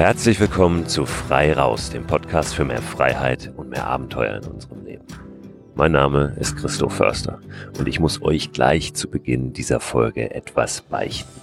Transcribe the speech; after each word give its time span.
Herzlich 0.00 0.40
willkommen 0.40 0.86
zu 0.86 1.04
Frei 1.04 1.52
Raus, 1.52 1.90
dem 1.90 2.06
Podcast 2.06 2.54
für 2.54 2.64
mehr 2.64 2.80
Freiheit 2.80 3.52
und 3.58 3.68
mehr 3.68 3.86
Abenteuer 3.86 4.38
in 4.42 4.48
unserem 4.48 4.82
Leben. 4.86 5.04
Mein 5.74 5.92
Name 5.92 6.34
ist 6.40 6.56
Christoph 6.56 6.94
Förster 6.94 7.38
und 7.78 7.86
ich 7.86 8.00
muss 8.00 8.22
euch 8.22 8.50
gleich 8.50 8.94
zu 8.94 9.10
Beginn 9.10 9.52
dieser 9.52 9.78
Folge 9.78 10.34
etwas 10.34 10.80
beichten. 10.80 11.42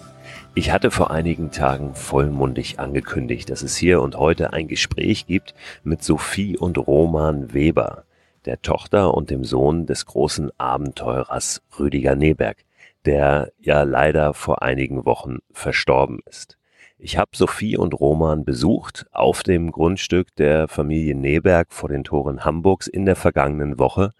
Ich 0.55 0.71
hatte 0.71 0.89
vor 0.89 1.11
einigen 1.11 1.51
Tagen 1.51 1.93
vollmundig 1.93 2.79
angekündigt, 2.79 3.51
dass 3.51 3.61
es 3.61 3.77
hier 3.77 4.01
und 4.01 4.17
heute 4.17 4.53
ein 4.53 4.67
Gespräch 4.67 5.27
gibt 5.27 5.53
mit 5.83 6.03
Sophie 6.03 6.57
und 6.57 6.79
Roman 6.79 7.53
Weber, 7.53 8.05
der 8.45 8.59
Tochter 8.63 9.13
und 9.13 9.29
dem 9.29 9.43
Sohn 9.43 9.85
des 9.85 10.07
großen 10.07 10.49
Abenteurers 10.57 11.61
Rüdiger 11.77 12.15
Neberg, 12.15 12.57
der 13.05 13.51
ja 13.59 13.83
leider 13.83 14.33
vor 14.33 14.63
einigen 14.63 15.05
Wochen 15.05 15.37
verstorben 15.53 16.21
ist. 16.25 16.56
Ich 16.99 17.15
habe 17.15 17.29
Sophie 17.35 17.77
und 17.77 17.93
Roman 17.93 18.43
besucht 18.43 19.05
auf 19.11 19.43
dem 19.43 19.71
Grundstück 19.71 20.35
der 20.35 20.67
Familie 20.67 21.13
Neberg 21.13 21.71
vor 21.71 21.89
den 21.89 22.03
Toren 22.03 22.43
Hamburgs 22.43 22.87
in 22.87 23.05
der 23.05 23.15
vergangenen 23.15 23.77
Woche 23.77 24.13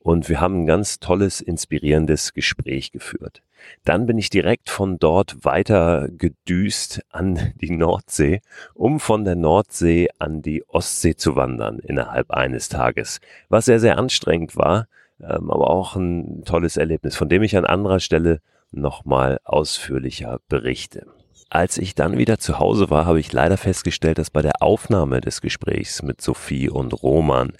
und 0.00 0.28
wir 0.28 0.40
haben 0.40 0.62
ein 0.62 0.66
ganz 0.66 0.98
tolles, 0.98 1.40
inspirierendes 1.40 2.34
Gespräch 2.34 2.90
geführt. 2.90 3.42
Dann 3.84 4.06
bin 4.06 4.18
ich 4.18 4.30
direkt 4.30 4.68
von 4.68 4.98
dort 4.98 5.44
weiter 5.44 6.08
gedüst 6.10 7.02
an 7.10 7.52
die 7.60 7.70
Nordsee, 7.70 8.42
um 8.74 8.98
von 8.98 9.24
der 9.24 9.36
Nordsee 9.36 10.08
an 10.18 10.42
die 10.42 10.64
Ostsee 10.66 11.14
zu 11.14 11.36
wandern 11.36 11.78
innerhalb 11.78 12.32
eines 12.32 12.68
Tages, 12.68 13.20
was 13.48 13.66
sehr, 13.66 13.78
sehr 13.78 13.96
anstrengend 13.96 14.56
war, 14.56 14.88
ähm, 15.20 15.52
aber 15.52 15.70
auch 15.70 15.94
ein 15.94 16.42
tolles 16.44 16.76
Erlebnis, 16.76 17.14
von 17.14 17.28
dem 17.28 17.44
ich 17.44 17.56
an 17.56 17.64
anderer 17.64 18.00
Stelle 18.00 18.40
nochmal 18.72 19.38
ausführlicher 19.44 20.40
berichte. 20.48 21.06
Als 21.50 21.78
ich 21.78 21.94
dann 21.94 22.18
wieder 22.18 22.38
zu 22.38 22.58
Hause 22.58 22.90
war, 22.90 23.06
habe 23.06 23.20
ich 23.20 23.32
leider 23.32 23.56
festgestellt, 23.56 24.18
dass 24.18 24.30
bei 24.30 24.42
der 24.42 24.62
Aufnahme 24.62 25.20
des 25.20 25.40
Gesprächs 25.40 26.02
mit 26.02 26.20
Sophie 26.20 26.68
und 26.68 26.92
Roman 27.02 27.52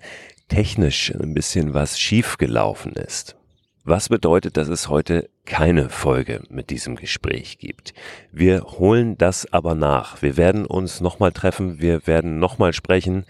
technisch 0.48 1.14
ein 1.14 1.34
bisschen 1.34 1.74
was 1.74 1.98
schiefgelaufen 1.98 2.92
ist. 2.92 3.36
Was 3.84 4.08
bedeutet, 4.08 4.56
dass 4.56 4.68
es 4.68 4.88
heute 4.88 5.28
keine 5.44 5.90
Folge 5.90 6.42
mit 6.48 6.70
diesem 6.70 6.96
Gespräch 6.96 7.58
gibt. 7.58 7.92
Wir 8.32 8.62
holen 8.62 9.18
das 9.18 9.52
aber 9.52 9.74
nach. 9.74 10.22
Wir 10.22 10.36
werden 10.38 10.64
uns 10.64 11.00
nochmal 11.00 11.32
treffen, 11.32 11.80
wir 11.80 12.06
werden 12.06 12.38
nochmal 12.38 12.72
sprechen 12.72 13.26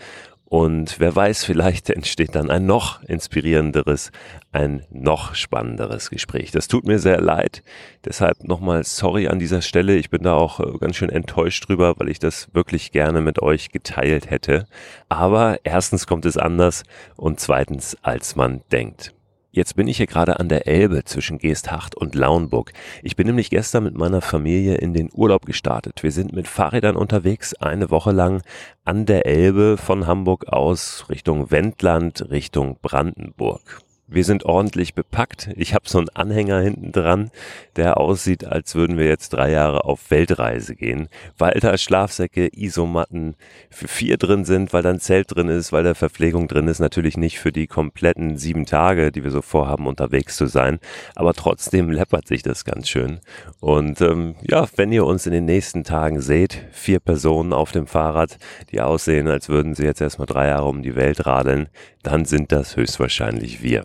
und 0.54 1.00
wer 1.00 1.16
weiß, 1.16 1.44
vielleicht 1.44 1.90
entsteht 1.96 2.36
dann 2.36 2.48
ein 2.48 2.64
noch 2.64 3.02
inspirierenderes, 3.02 4.12
ein 4.52 4.84
noch 4.92 5.34
spannenderes 5.34 6.10
Gespräch. 6.10 6.52
Das 6.52 6.68
tut 6.68 6.86
mir 6.86 7.00
sehr 7.00 7.20
leid. 7.20 7.64
Deshalb 8.04 8.44
nochmal 8.44 8.84
sorry 8.84 9.26
an 9.26 9.40
dieser 9.40 9.62
Stelle. 9.62 9.96
Ich 9.96 10.10
bin 10.10 10.22
da 10.22 10.34
auch 10.34 10.60
äh, 10.60 10.78
ganz 10.78 10.94
schön 10.94 11.10
enttäuscht 11.10 11.68
drüber, 11.68 11.94
weil 11.98 12.08
ich 12.08 12.20
das 12.20 12.50
wirklich 12.52 12.92
gerne 12.92 13.20
mit 13.20 13.42
euch 13.42 13.70
geteilt 13.70 14.30
hätte. 14.30 14.66
Aber 15.08 15.58
erstens 15.64 16.06
kommt 16.06 16.24
es 16.24 16.36
anders 16.36 16.84
und 17.16 17.40
zweitens, 17.40 17.96
als 18.02 18.36
man 18.36 18.60
denkt. 18.70 19.13
Jetzt 19.54 19.76
bin 19.76 19.86
ich 19.86 19.98
hier 19.98 20.08
gerade 20.08 20.40
an 20.40 20.48
der 20.48 20.66
Elbe 20.66 21.04
zwischen 21.04 21.38
Geesthacht 21.38 21.94
und 21.94 22.16
Lauenburg. 22.16 22.72
Ich 23.04 23.14
bin 23.14 23.28
nämlich 23.28 23.50
gestern 23.50 23.84
mit 23.84 23.94
meiner 23.94 24.20
Familie 24.20 24.74
in 24.74 24.94
den 24.94 25.10
Urlaub 25.12 25.46
gestartet. 25.46 26.02
Wir 26.02 26.10
sind 26.10 26.32
mit 26.32 26.48
Fahrrädern 26.48 26.96
unterwegs, 26.96 27.54
eine 27.54 27.88
Woche 27.88 28.10
lang 28.10 28.42
an 28.84 29.06
der 29.06 29.26
Elbe 29.26 29.76
von 29.76 30.08
Hamburg 30.08 30.48
aus 30.48 31.06
Richtung 31.08 31.52
Wendland, 31.52 32.30
Richtung 32.30 32.78
Brandenburg. 32.82 33.80
Wir 34.14 34.22
sind 34.22 34.44
ordentlich 34.44 34.94
bepackt. 34.94 35.50
Ich 35.56 35.74
habe 35.74 35.88
so 35.88 35.98
einen 35.98 36.08
Anhänger 36.08 36.60
hinten 36.60 36.92
dran, 36.92 37.32
der 37.74 37.98
aussieht, 37.98 38.44
als 38.44 38.76
würden 38.76 38.96
wir 38.96 39.06
jetzt 39.06 39.30
drei 39.30 39.50
Jahre 39.50 39.84
auf 39.84 40.08
Weltreise 40.08 40.76
gehen, 40.76 41.08
weil 41.36 41.58
da 41.58 41.76
Schlafsäcke, 41.76 42.48
Isomatten 42.56 43.34
für 43.70 43.88
vier 43.88 44.16
drin 44.16 44.44
sind, 44.44 44.72
weil 44.72 44.84
da 44.84 44.90
ein 44.90 45.00
Zelt 45.00 45.34
drin 45.34 45.48
ist, 45.48 45.72
weil 45.72 45.82
da 45.82 45.94
Verpflegung 45.94 46.46
drin 46.46 46.68
ist. 46.68 46.78
Natürlich 46.78 47.16
nicht 47.16 47.40
für 47.40 47.50
die 47.50 47.66
kompletten 47.66 48.36
sieben 48.36 48.66
Tage, 48.66 49.10
die 49.10 49.24
wir 49.24 49.32
so 49.32 49.42
vorhaben, 49.42 49.88
unterwegs 49.88 50.36
zu 50.36 50.46
sein. 50.46 50.78
Aber 51.16 51.34
trotzdem 51.34 51.90
läppert 51.90 52.28
sich 52.28 52.44
das 52.44 52.64
ganz 52.64 52.88
schön. 52.88 53.18
Und 53.58 54.00
ähm, 54.00 54.36
ja, 54.48 54.68
wenn 54.76 54.92
ihr 54.92 55.06
uns 55.06 55.26
in 55.26 55.32
den 55.32 55.44
nächsten 55.44 55.82
Tagen 55.82 56.20
seht, 56.20 56.64
vier 56.70 57.00
Personen 57.00 57.52
auf 57.52 57.72
dem 57.72 57.88
Fahrrad, 57.88 58.38
die 58.70 58.80
aussehen, 58.80 59.26
als 59.26 59.48
würden 59.48 59.74
sie 59.74 59.82
jetzt 59.82 60.00
erstmal 60.00 60.26
drei 60.26 60.46
Jahre 60.46 60.68
um 60.68 60.84
die 60.84 60.94
Welt 60.94 61.26
radeln, 61.26 61.66
dann 62.04 62.26
sind 62.26 62.52
das 62.52 62.76
höchstwahrscheinlich 62.76 63.60
wir. 63.60 63.84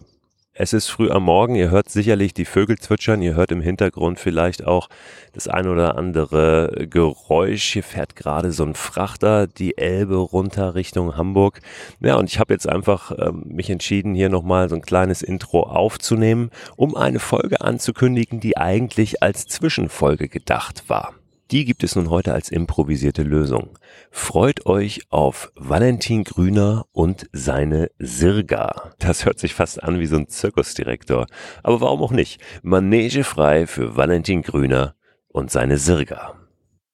Es 0.62 0.74
ist 0.74 0.90
früh 0.90 1.10
am 1.10 1.24
Morgen, 1.24 1.56
ihr 1.56 1.70
hört 1.72 1.88
sicherlich 1.88 2.34
die 2.34 2.44
Vögel 2.44 2.78
zwitschern, 2.78 3.22
ihr 3.22 3.34
hört 3.34 3.54
im 3.54 3.62
Hintergrund 3.62 4.20
vielleicht 4.20 4.68
auch 4.68 4.90
das 5.32 5.48
ein 5.48 5.70
oder 5.70 5.98
andere 5.98 6.86
Geräusch. 6.90 7.72
Hier 7.72 7.82
fährt 7.82 8.18
gerade 8.18 8.52
so 8.52 8.66
ein 8.66 8.76
Frachter 8.76 9.48
die 9.48 9.78
Elbe 9.78 10.18
runter 10.18 10.76
Richtung 10.76 11.16
Hamburg. 11.16 11.62
Ja, 12.02 12.16
und 12.16 12.30
ich 12.30 12.40
habe 12.42 12.54
jetzt 12.54 12.68
einfach 12.68 13.14
ähm, 13.18 13.44
mich 13.46 13.70
entschieden, 13.70 14.14
hier 14.14 14.28
nochmal 14.28 14.68
so 14.68 14.76
ein 14.76 14.82
kleines 14.82 15.22
Intro 15.22 15.62
aufzunehmen, 15.64 16.52
um 16.76 16.98
eine 16.98 17.20
Folge 17.20 17.62
anzukündigen, 17.62 18.42
die 18.42 18.58
eigentlich 18.58 19.24
als 19.24 19.48
Zwischenfolge 19.48 20.28
gedacht 20.28 20.90
war. 20.90 21.14
Die 21.52 21.66
gibt 21.66 21.84
es 21.84 21.96
nun 21.96 22.12
heute 22.12 22.34
als 22.34 22.50
improvisierte 22.50 23.24
Lösung. 23.24 23.80
Freut 24.12 24.68
euch 24.68 25.02
auf 25.10 25.52
Valentin 25.56 26.24
Grüner 26.24 26.86
und 26.92 27.28
seine 27.34 27.90
Sirga. 27.98 28.94
Das 29.00 29.26
hört 29.26 29.40
sich 29.40 29.56
fast 29.56 29.82
an 29.82 30.00
wie 30.00 30.06
so 30.06 30.16
ein 30.16 30.28
Zirkusdirektor. 30.28 31.26
Aber 31.64 31.82
warum 31.82 32.04
auch 32.04 32.12
nicht? 32.12 32.40
Manege 32.62 33.24
frei 33.24 33.66
für 33.66 33.96
Valentin 33.96 34.44
Grüner 34.44 34.96
und 35.28 35.50
seine 35.50 35.80
Sirga. 35.80 36.36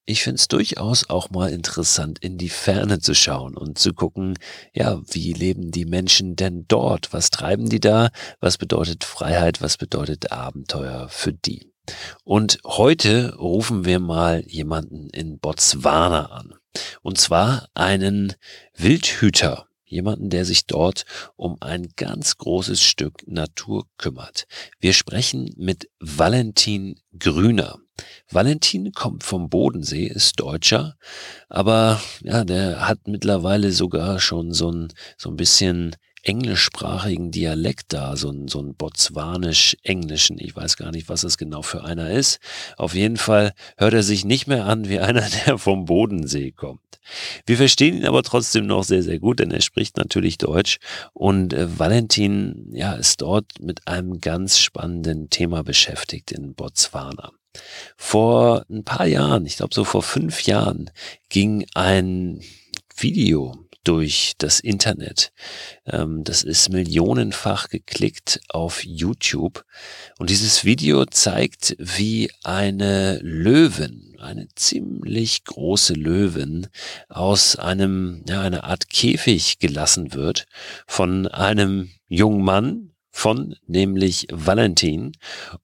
Ich 0.05 0.23
finde 0.23 0.35
es 0.35 0.47
durchaus 0.47 1.09
auch 1.09 1.31
mal 1.31 1.51
interessant, 1.51 2.19
in 2.19 2.37
die 2.37 2.49
Ferne 2.49 2.99
zu 2.99 3.13
schauen 3.13 3.57
und 3.57 3.77
zu 3.77 3.93
gucken, 3.93 4.37
ja, 4.71 5.01
wie 5.11 5.33
leben 5.33 5.71
die 5.71 5.85
Menschen 5.85 6.37
denn 6.37 6.63
dort? 6.69 7.11
Was 7.11 7.29
treiben 7.29 7.67
die 7.67 7.81
da? 7.81 8.09
Was 8.39 8.57
bedeutet 8.57 9.03
Freiheit? 9.03 9.61
Was 9.61 9.75
bedeutet 9.75 10.31
Abenteuer 10.31 11.09
für 11.09 11.33
die? 11.33 11.74
Und 12.23 12.59
heute 12.63 13.35
rufen 13.35 13.85
wir 13.85 13.99
mal 13.99 14.43
jemanden 14.47 15.09
in 15.09 15.39
Botswana 15.39 16.27
an. 16.27 16.55
Und 17.01 17.17
zwar 17.17 17.69
einen 17.73 18.33
Wildhüter. 18.75 19.67
Jemanden, 19.87 20.29
der 20.31 20.45
sich 20.45 20.65
dort 20.65 21.05
um 21.35 21.57
ein 21.61 21.89
ganz 21.95 22.37
großes 22.37 22.81
Stück 22.81 23.27
Natur 23.27 23.85
kümmert. 23.97 24.47
Wir 24.79 24.93
sprechen 24.93 25.53
mit 25.57 25.89
Valentin 25.99 26.99
Grüner. 27.17 27.77
Valentin 28.29 28.91
kommt 28.91 29.23
vom 29.23 29.49
Bodensee, 29.49 30.07
ist 30.07 30.39
Deutscher, 30.39 30.97
aber 31.47 32.01
ja, 32.21 32.43
der 32.43 32.87
hat 32.87 33.07
mittlerweile 33.07 33.71
sogar 33.71 34.19
schon 34.19 34.51
so 34.51 34.71
ein, 34.71 34.91
so 35.17 35.29
ein 35.29 35.37
bisschen 35.37 35.95
englischsprachigen 36.25 37.31
Dialekt 37.31 37.93
da, 37.93 38.17
so 38.17 38.29
ein, 38.29 38.47
so 38.47 38.59
ein 38.59 38.75
botswanisch-englischen. 38.75 40.39
Ich 40.39 40.55
weiß 40.55 40.75
gar 40.75 40.91
nicht, 40.91 41.07
was 41.07 41.21
das 41.21 41.37
genau 41.37 41.61
für 41.61 41.83
einer 41.83 42.09
ist. 42.09 42.39
Auf 42.77 42.95
jeden 42.95 43.17
Fall 43.17 43.53
hört 43.77 43.93
er 43.93 44.03
sich 44.03 44.25
nicht 44.25 44.47
mehr 44.47 44.65
an 44.65 44.89
wie 44.89 44.99
einer, 44.99 45.27
der 45.45 45.57
vom 45.57 45.85
Bodensee 45.85 46.51
kommt. 46.51 46.81
Wir 47.45 47.57
verstehen 47.57 47.97
ihn 47.97 48.05
aber 48.05 48.23
trotzdem 48.23 48.65
noch 48.65 48.83
sehr, 48.83 49.03
sehr 49.03 49.19
gut, 49.19 49.39
denn 49.39 49.51
er 49.51 49.61
spricht 49.61 49.97
natürlich 49.97 50.39
Deutsch 50.39 50.79
und 51.13 51.53
äh, 51.53 51.79
Valentin 51.79 52.69
ja, 52.71 52.93
ist 52.93 53.21
dort 53.21 53.59
mit 53.59 53.87
einem 53.87 54.19
ganz 54.19 54.57
spannenden 54.57 55.29
Thema 55.29 55.63
beschäftigt 55.63 56.31
in 56.31 56.55
Botswana. 56.55 57.31
Vor 57.95 58.65
ein 58.69 58.83
paar 58.83 59.05
Jahren, 59.05 59.45
ich 59.45 59.57
glaube 59.57 59.75
so 59.75 59.83
vor 59.83 60.01
fünf 60.01 60.43
Jahren, 60.43 60.89
ging 61.29 61.67
ein 61.75 62.41
Video 62.97 63.64
durch 63.85 64.33
das 64.37 64.59
Internet. 64.59 65.31
Ähm, 65.85 66.23
das 66.23 66.43
ist 66.43 66.69
millionenfach 66.69 67.69
geklickt 67.69 68.41
auf 68.49 68.83
YouTube. 68.83 69.63
Und 70.19 70.29
dieses 70.29 70.65
Video 70.65 71.05
zeigt, 71.05 71.75
wie 71.79 72.29
eine 72.43 73.19
Löwin, 73.21 74.15
eine 74.19 74.47
ziemlich 74.55 75.45
große 75.45 75.93
Löwin, 75.93 76.67
aus 77.09 77.55
einem, 77.55 78.23
ja, 78.27 78.41
einer 78.41 78.65
Art 78.65 78.89
Käfig 78.89 79.59
gelassen 79.59 80.13
wird 80.13 80.45
von 80.87 81.27
einem 81.27 81.91
jungen 82.07 82.43
Mann, 82.43 82.94
von 83.15 83.55
nämlich 83.65 84.27
Valentin 84.29 85.13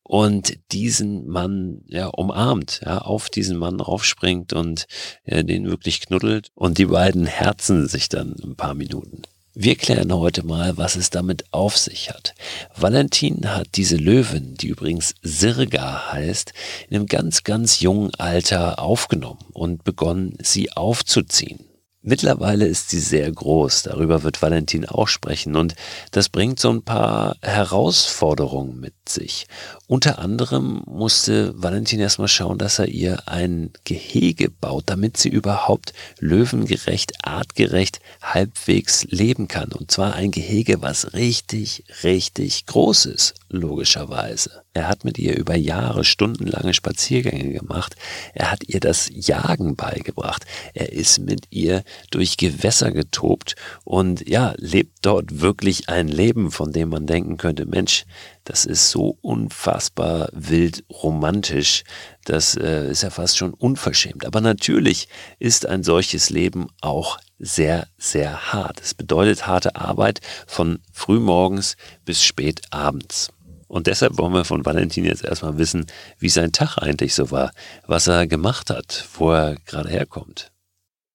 und 0.03 0.57
diesen 0.71 1.27
Mann 1.27 1.81
ja 1.87 2.07
umarmt, 2.07 2.79
ja, 2.85 2.99
auf 2.99 3.29
diesen 3.29 3.57
Mann 3.57 3.81
raufspringt 3.81 4.53
und 4.53 4.87
ja, 5.25 5.43
den 5.43 5.69
wirklich 5.69 5.99
knuddelt 5.99 6.49
und 6.55 6.77
die 6.77 6.85
beiden 6.85 7.25
herzen 7.25 7.89
sich 7.89 8.07
dann 8.07 8.37
ein 8.41 8.55
paar 8.55 8.73
Minuten. 8.73 9.23
Wir 9.53 9.75
klären 9.75 10.13
heute 10.13 10.45
mal, 10.45 10.77
was 10.77 10.95
es 10.95 11.09
damit 11.09 11.43
auf 11.51 11.77
sich 11.77 12.09
hat. 12.09 12.35
Valentin 12.73 13.53
hat 13.53 13.75
diese 13.75 13.97
Löwin, 13.97 14.55
die 14.55 14.69
übrigens 14.69 15.13
Sirga 15.21 16.13
heißt, 16.13 16.53
in 16.87 16.95
einem 16.95 17.07
ganz, 17.07 17.43
ganz 17.43 17.81
jungen 17.81 18.15
Alter 18.15 18.79
aufgenommen 18.79 19.43
und 19.51 19.83
begonnen, 19.83 20.37
sie 20.41 20.71
aufzuziehen. 20.71 21.70
Mittlerweile 22.03 22.65
ist 22.65 22.89
sie 22.89 22.99
sehr 22.99 23.31
groß, 23.31 23.83
darüber 23.83 24.23
wird 24.23 24.41
Valentin 24.41 24.87
auch 24.87 25.07
sprechen 25.07 25.55
und 25.55 25.75
das 26.09 26.29
bringt 26.29 26.59
so 26.59 26.71
ein 26.71 26.81
paar 26.81 27.35
Herausforderungen 27.43 28.79
mit 28.79 28.95
sich. 29.07 29.45
Unter 29.85 30.17
anderem 30.17 30.81
musste 30.87 31.53
Valentin 31.61 31.99
erstmal 31.99 32.27
schauen, 32.27 32.57
dass 32.57 32.79
er 32.79 32.87
ihr 32.87 33.27
ein 33.27 33.69
Gehege 33.83 34.49
baut, 34.49 34.85
damit 34.87 35.17
sie 35.17 35.29
überhaupt 35.29 35.93
löwengerecht, 36.17 37.23
artgerecht 37.23 37.99
halbwegs 38.23 39.03
leben 39.03 39.47
kann. 39.47 39.71
Und 39.71 39.91
zwar 39.91 40.15
ein 40.15 40.31
Gehege, 40.31 40.81
was 40.81 41.13
richtig, 41.13 41.83
richtig 42.03 42.65
groß 42.65 43.05
ist, 43.05 43.35
logischerweise. 43.51 44.63
Er 44.73 44.87
hat 44.87 45.03
mit 45.03 45.17
ihr 45.17 45.37
über 45.37 45.55
Jahre 45.55 46.03
stundenlange 46.03 46.73
Spaziergänge 46.73 47.53
gemacht. 47.53 47.95
Er 48.33 48.51
hat 48.51 48.63
ihr 48.67 48.79
das 48.79 49.09
Jagen 49.13 49.75
beigebracht. 49.75 50.45
Er 50.73 50.91
ist 50.91 51.19
mit 51.19 51.45
ihr 51.49 51.83
durch 52.09 52.37
Gewässer 52.37 52.91
getobt 52.91 53.55
und 53.83 54.27
ja, 54.27 54.53
lebt 54.57 54.99
dort 55.01 55.41
wirklich 55.41 55.89
ein 55.89 56.07
Leben, 56.07 56.51
von 56.51 56.71
dem 56.71 56.89
man 56.89 57.05
denken 57.05 57.37
könnte, 57.37 57.65
Mensch, 57.65 58.05
das 58.43 58.65
ist 58.65 58.89
so 58.89 59.17
unfassbar 59.21 60.29
wild 60.31 60.83
romantisch, 60.89 61.83
das 62.25 62.55
äh, 62.55 62.89
ist 62.89 63.03
ja 63.03 63.09
fast 63.09 63.37
schon 63.37 63.53
unverschämt. 63.53 64.25
Aber 64.25 64.41
natürlich 64.41 65.07
ist 65.39 65.65
ein 65.65 65.83
solches 65.83 66.29
Leben 66.29 66.67
auch 66.81 67.19
sehr, 67.39 67.87
sehr 67.97 68.53
hart. 68.53 68.79
Es 68.81 68.93
bedeutet 68.93 69.47
harte 69.47 69.75
Arbeit 69.75 70.21
von 70.47 70.79
frühmorgens 70.93 71.75
bis 72.05 72.23
spät 72.23 72.61
abends. 72.69 73.31
Und 73.71 73.87
deshalb 73.87 74.17
wollen 74.17 74.33
wir 74.33 74.43
von 74.43 74.65
Valentin 74.65 75.05
jetzt 75.05 75.23
erstmal 75.23 75.57
wissen, 75.57 75.85
wie 76.19 76.27
sein 76.27 76.51
Tag 76.51 76.77
eigentlich 76.77 77.15
so 77.15 77.31
war, 77.31 77.51
was 77.87 78.05
er 78.07 78.27
gemacht 78.27 78.69
hat, 78.69 79.05
wo 79.13 79.31
er 79.31 79.55
gerade 79.65 79.87
herkommt. 79.87 80.51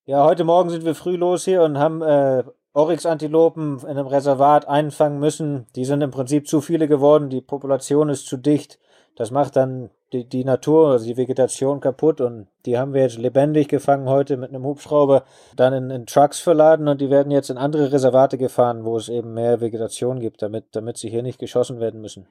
Ja, 0.06 0.24
heute 0.24 0.42
Morgen 0.44 0.70
sind 0.70 0.86
wir 0.86 0.94
früh 0.94 1.16
los 1.16 1.44
hier 1.44 1.60
und 1.60 1.76
haben 1.76 2.00
äh, 2.00 2.44
Oryx-Antilopen 2.72 3.80
in 3.80 3.86
einem 3.88 4.06
Reservat 4.06 4.66
einfangen 4.68 5.20
müssen. 5.20 5.66
Die 5.76 5.84
sind 5.84 6.00
im 6.00 6.10
Prinzip 6.10 6.48
zu 6.48 6.62
viele 6.62 6.88
geworden, 6.88 7.28
die 7.28 7.42
Population 7.42 8.08
ist 8.08 8.26
zu 8.26 8.38
dicht. 8.38 8.78
Das 9.16 9.30
macht 9.30 9.54
dann 9.56 9.90
die, 10.14 10.26
die 10.26 10.44
Natur, 10.44 10.92
also 10.92 11.04
die 11.04 11.18
Vegetation 11.18 11.80
kaputt 11.80 12.22
und 12.22 12.46
die 12.64 12.78
haben 12.78 12.94
wir 12.94 13.02
jetzt 13.02 13.18
lebendig 13.18 13.68
gefangen 13.68 14.08
heute 14.08 14.38
mit 14.38 14.48
einem 14.48 14.64
Hubschrauber, 14.64 15.24
dann 15.56 15.74
in, 15.74 15.90
in 15.90 16.06
Trucks 16.06 16.40
verladen 16.40 16.88
und 16.88 17.02
die 17.02 17.10
werden 17.10 17.32
jetzt 17.32 17.50
in 17.50 17.58
andere 17.58 17.92
Reservate 17.92 18.38
gefahren, 18.38 18.86
wo 18.86 18.96
es 18.96 19.10
eben 19.10 19.34
mehr 19.34 19.60
Vegetation 19.60 20.20
gibt, 20.20 20.40
damit, 20.40 20.64
damit 20.72 20.96
sie 20.96 21.10
hier 21.10 21.22
nicht 21.22 21.38
geschossen 21.38 21.80
werden 21.80 22.00
müssen. 22.00 22.26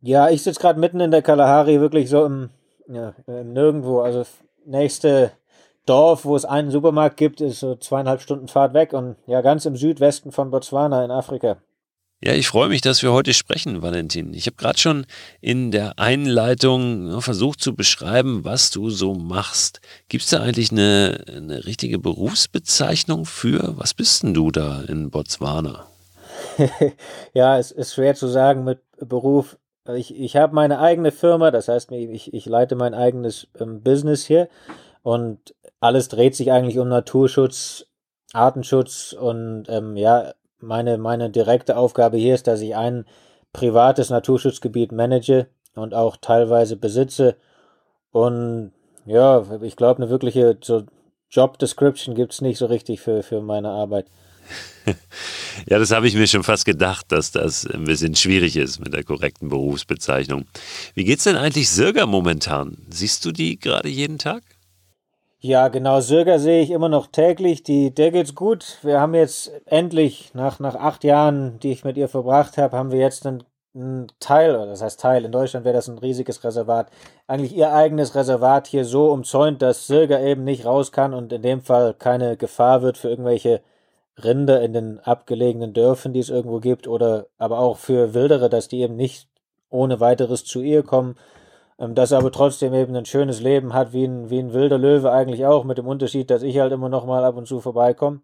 Ja, 0.00 0.28
ich 0.30 0.42
sitze 0.42 0.60
gerade 0.60 0.78
mitten 0.78 1.00
in 1.00 1.10
der 1.10 1.22
Kalahari, 1.22 1.80
wirklich 1.80 2.08
so 2.08 2.24
im, 2.24 2.50
ja, 2.88 3.14
im 3.26 3.52
Nirgendwo. 3.52 4.00
Also 4.00 4.24
nächste 4.64 5.32
Dorf, 5.86 6.24
wo 6.24 6.36
es 6.36 6.44
einen 6.44 6.70
Supermarkt 6.70 7.16
gibt, 7.16 7.40
ist 7.40 7.60
so 7.60 7.74
zweieinhalb 7.74 8.20
Stunden 8.20 8.48
Fahrt 8.48 8.74
weg 8.74 8.92
und 8.92 9.16
ja, 9.26 9.40
ganz 9.40 9.64
im 9.66 9.76
Südwesten 9.76 10.32
von 10.32 10.50
Botswana 10.50 11.04
in 11.04 11.10
Afrika. 11.10 11.56
Ja, 12.20 12.32
ich 12.32 12.48
freue 12.48 12.68
mich, 12.68 12.80
dass 12.80 13.02
wir 13.04 13.12
heute 13.12 13.32
sprechen, 13.32 13.80
Valentin. 13.80 14.34
Ich 14.34 14.46
habe 14.46 14.56
gerade 14.56 14.78
schon 14.78 15.06
in 15.40 15.70
der 15.70 16.00
Einleitung 16.00 17.20
versucht 17.20 17.60
zu 17.60 17.76
beschreiben, 17.76 18.44
was 18.44 18.72
du 18.72 18.90
so 18.90 19.14
machst. 19.14 19.80
Gibt 20.08 20.24
es 20.24 20.30
da 20.30 20.40
eigentlich 20.40 20.72
eine, 20.72 21.24
eine 21.28 21.64
richtige 21.64 22.00
Berufsbezeichnung 22.00 23.24
für? 23.24 23.74
Was 23.78 23.94
bist 23.94 24.24
denn 24.24 24.34
du 24.34 24.50
da 24.50 24.82
in 24.82 25.10
Botswana? 25.10 25.86
ja, 27.34 27.56
es 27.56 27.70
ist 27.70 27.94
schwer 27.94 28.16
zu 28.16 28.26
sagen 28.26 28.64
mit 28.64 28.80
Beruf. 28.98 29.56
Ich, 29.96 30.14
ich 30.14 30.36
habe 30.36 30.54
meine 30.54 30.80
eigene 30.80 31.12
Firma, 31.12 31.50
das 31.50 31.68
heißt, 31.68 31.90
ich, 31.92 32.34
ich 32.34 32.46
leite 32.46 32.76
mein 32.76 32.94
eigenes 32.94 33.48
ähm, 33.58 33.82
Business 33.82 34.26
hier 34.26 34.48
und 35.02 35.54
alles 35.80 36.08
dreht 36.08 36.34
sich 36.36 36.52
eigentlich 36.52 36.78
um 36.78 36.88
Naturschutz, 36.88 37.86
Artenschutz 38.32 39.12
und 39.12 39.64
ähm, 39.68 39.96
ja, 39.96 40.34
meine, 40.60 40.98
meine 40.98 41.30
direkte 41.30 41.76
Aufgabe 41.76 42.16
hier 42.16 42.34
ist, 42.34 42.46
dass 42.46 42.60
ich 42.60 42.76
ein 42.76 43.06
privates 43.52 44.10
Naturschutzgebiet 44.10 44.92
manage 44.92 45.46
und 45.74 45.94
auch 45.94 46.16
teilweise 46.16 46.76
besitze. 46.76 47.36
Und 48.10 48.72
ja, 49.06 49.44
ich 49.62 49.76
glaube, 49.76 50.02
eine 50.02 50.10
wirkliche 50.10 50.58
so 50.62 50.82
Job 51.30 51.58
Description 51.58 52.14
gibt 52.14 52.32
es 52.32 52.40
nicht 52.40 52.58
so 52.58 52.66
richtig 52.66 53.00
für, 53.00 53.22
für 53.22 53.40
meine 53.40 53.70
Arbeit. 53.70 54.06
Ja, 55.68 55.78
das 55.78 55.90
habe 55.90 56.06
ich 56.06 56.14
mir 56.14 56.26
schon 56.26 56.44
fast 56.44 56.64
gedacht, 56.64 57.06
dass 57.10 57.30
das 57.30 57.66
ein 57.66 57.84
bisschen 57.84 58.14
schwierig 58.14 58.56
ist 58.56 58.78
mit 58.78 58.94
der 58.94 59.04
korrekten 59.04 59.48
Berufsbezeichnung. 59.48 60.46
Wie 60.94 61.04
geht's 61.04 61.24
denn 61.24 61.36
eigentlich 61.36 61.68
Sirga 61.68 62.06
momentan? 62.06 62.78
Siehst 62.88 63.24
du 63.24 63.32
die 63.32 63.58
gerade 63.58 63.88
jeden 63.88 64.18
Tag? 64.18 64.42
Ja, 65.40 65.68
genau, 65.68 66.00
Sirga 66.00 66.38
sehe 66.38 66.62
ich 66.62 66.70
immer 66.70 66.88
noch 66.88 67.06
täglich. 67.06 67.62
Die, 67.62 67.94
der 67.94 68.10
geht's 68.10 68.34
gut. 68.34 68.78
Wir 68.82 69.00
haben 69.00 69.14
jetzt 69.14 69.52
endlich, 69.66 70.30
nach, 70.34 70.58
nach 70.58 70.74
acht 70.74 71.04
Jahren, 71.04 71.60
die 71.60 71.70
ich 71.70 71.84
mit 71.84 71.96
ihr 71.96 72.08
verbracht 72.08 72.58
habe, 72.58 72.76
haben 72.76 72.90
wir 72.90 72.98
jetzt 72.98 73.24
einen, 73.24 73.44
einen 73.72 74.08
Teil, 74.18 74.56
oder 74.56 74.66
das 74.66 74.82
heißt 74.82 74.98
Teil, 74.98 75.24
in 75.24 75.30
Deutschland 75.30 75.64
wäre 75.64 75.76
das 75.76 75.86
ein 75.86 75.98
riesiges 75.98 76.42
Reservat, 76.42 76.90
eigentlich 77.28 77.54
ihr 77.54 77.72
eigenes 77.72 78.16
Reservat 78.16 78.66
hier 78.66 78.84
so 78.84 79.12
umzäunt, 79.12 79.62
dass 79.62 79.86
Sirga 79.86 80.18
eben 80.20 80.42
nicht 80.42 80.64
raus 80.64 80.90
kann 80.90 81.14
und 81.14 81.32
in 81.32 81.42
dem 81.42 81.62
Fall 81.62 81.94
keine 81.94 82.36
Gefahr 82.36 82.82
wird 82.82 82.98
für 82.98 83.08
irgendwelche 83.08 83.60
Rinder 84.22 84.62
in 84.62 84.72
den 84.72 85.00
abgelegenen 85.00 85.72
Dörfern, 85.72 86.12
die 86.12 86.20
es 86.20 86.30
irgendwo 86.30 86.60
gibt, 86.60 86.88
oder 86.88 87.26
aber 87.38 87.58
auch 87.58 87.76
für 87.76 88.14
Wildere, 88.14 88.48
dass 88.48 88.68
die 88.68 88.80
eben 88.80 88.96
nicht 88.96 89.28
ohne 89.70 90.00
weiteres 90.00 90.44
zu 90.44 90.60
ihr 90.60 90.82
kommen 90.82 91.16
ähm, 91.78 91.94
dass 91.94 92.10
er 92.10 92.18
aber 92.18 92.32
trotzdem 92.32 92.74
eben 92.74 92.94
ein 92.96 93.06
schönes 93.06 93.40
Leben 93.40 93.72
hat, 93.72 93.92
wie 93.92 94.04
ein, 94.04 94.30
wie 94.30 94.38
ein 94.38 94.52
wilder 94.52 94.78
Löwe 94.78 95.12
eigentlich 95.12 95.46
auch, 95.46 95.64
mit 95.64 95.78
dem 95.78 95.86
Unterschied, 95.86 96.30
dass 96.30 96.42
ich 96.42 96.58
halt 96.58 96.72
immer 96.72 96.88
noch 96.88 97.06
mal 97.06 97.24
ab 97.24 97.36
und 97.36 97.46
zu 97.46 97.60
vorbeikomme. 97.60 98.20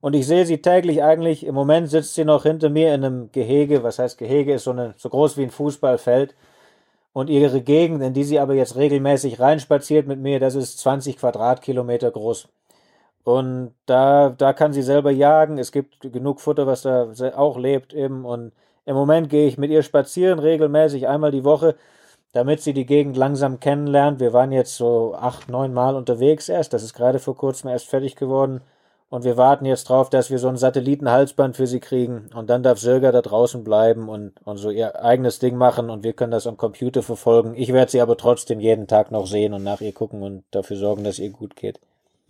Und 0.00 0.14
ich 0.14 0.26
sehe 0.26 0.46
sie 0.46 0.58
täglich 0.60 1.02
eigentlich, 1.02 1.46
im 1.46 1.54
Moment 1.54 1.88
sitzt 1.88 2.14
sie 2.14 2.24
noch 2.24 2.42
hinter 2.42 2.68
mir 2.68 2.94
in 2.94 3.04
einem 3.04 3.32
Gehege, 3.32 3.82
was 3.82 3.98
heißt 3.98 4.18
Gehege, 4.18 4.54
ist 4.54 4.64
so, 4.64 4.72
eine, 4.72 4.94
so 4.98 5.08
groß 5.08 5.36
wie 5.36 5.44
ein 5.44 5.50
Fußballfeld. 5.50 6.34
Und 7.12 7.30
ihre 7.30 7.62
Gegend, 7.62 8.02
in 8.02 8.12
die 8.12 8.24
sie 8.24 8.38
aber 8.38 8.54
jetzt 8.54 8.76
regelmäßig 8.76 9.40
reinspaziert 9.40 10.06
mit 10.06 10.18
mir, 10.20 10.38
das 10.38 10.54
ist 10.54 10.78
20 10.80 11.16
Quadratkilometer 11.16 12.10
groß. 12.10 12.48
Und 13.26 13.74
da, 13.86 14.30
da 14.30 14.52
kann 14.52 14.72
sie 14.72 14.82
selber 14.82 15.10
jagen. 15.10 15.58
Es 15.58 15.72
gibt 15.72 16.00
genug 16.00 16.40
Futter, 16.40 16.66
was 16.66 16.82
da 16.82 17.10
auch 17.34 17.58
lebt 17.58 17.92
eben. 17.92 18.24
Und 18.24 18.52
im 18.84 18.94
Moment 18.94 19.28
gehe 19.30 19.48
ich 19.48 19.58
mit 19.58 19.70
ihr 19.70 19.82
spazieren, 19.82 20.38
regelmäßig 20.38 21.08
einmal 21.08 21.32
die 21.32 21.44
Woche 21.44 21.74
damit 22.36 22.60
sie 22.60 22.74
die 22.74 22.84
Gegend 22.84 23.16
langsam 23.16 23.60
kennenlernt. 23.60 24.20
Wir 24.20 24.34
waren 24.34 24.52
jetzt 24.52 24.76
so 24.76 25.14
acht, 25.14 25.48
neun 25.48 25.72
Mal 25.72 25.96
unterwegs 25.96 26.50
erst. 26.50 26.74
Das 26.74 26.82
ist 26.82 26.92
gerade 26.92 27.18
vor 27.18 27.34
kurzem 27.34 27.70
erst 27.70 27.86
fertig 27.86 28.14
geworden. 28.14 28.60
Und 29.08 29.24
wir 29.24 29.38
warten 29.38 29.64
jetzt 29.64 29.88
drauf, 29.88 30.10
dass 30.10 30.30
wir 30.30 30.38
so 30.38 30.48
ein 30.48 30.58
Satellitenhalsband 30.58 31.56
für 31.56 31.66
sie 31.66 31.80
kriegen. 31.80 32.28
Und 32.34 32.50
dann 32.50 32.62
darf 32.62 32.78
Sirga 32.78 33.10
da 33.10 33.22
draußen 33.22 33.64
bleiben 33.64 34.10
und, 34.10 34.34
und 34.44 34.58
so 34.58 34.68
ihr 34.68 35.02
eigenes 35.02 35.38
Ding 35.38 35.56
machen 35.56 35.88
und 35.88 36.04
wir 36.04 36.12
können 36.12 36.32
das 36.32 36.46
am 36.46 36.58
Computer 36.58 37.02
verfolgen. 37.02 37.54
Ich 37.56 37.72
werde 37.72 37.90
sie 37.90 38.02
aber 38.02 38.18
trotzdem 38.18 38.60
jeden 38.60 38.86
Tag 38.86 39.10
noch 39.12 39.26
sehen 39.26 39.54
und 39.54 39.64
nach 39.64 39.80
ihr 39.80 39.92
gucken 39.92 40.22
und 40.22 40.44
dafür 40.50 40.76
sorgen, 40.76 41.04
dass 41.04 41.18
ihr 41.18 41.30
gut 41.30 41.56
geht. 41.56 41.80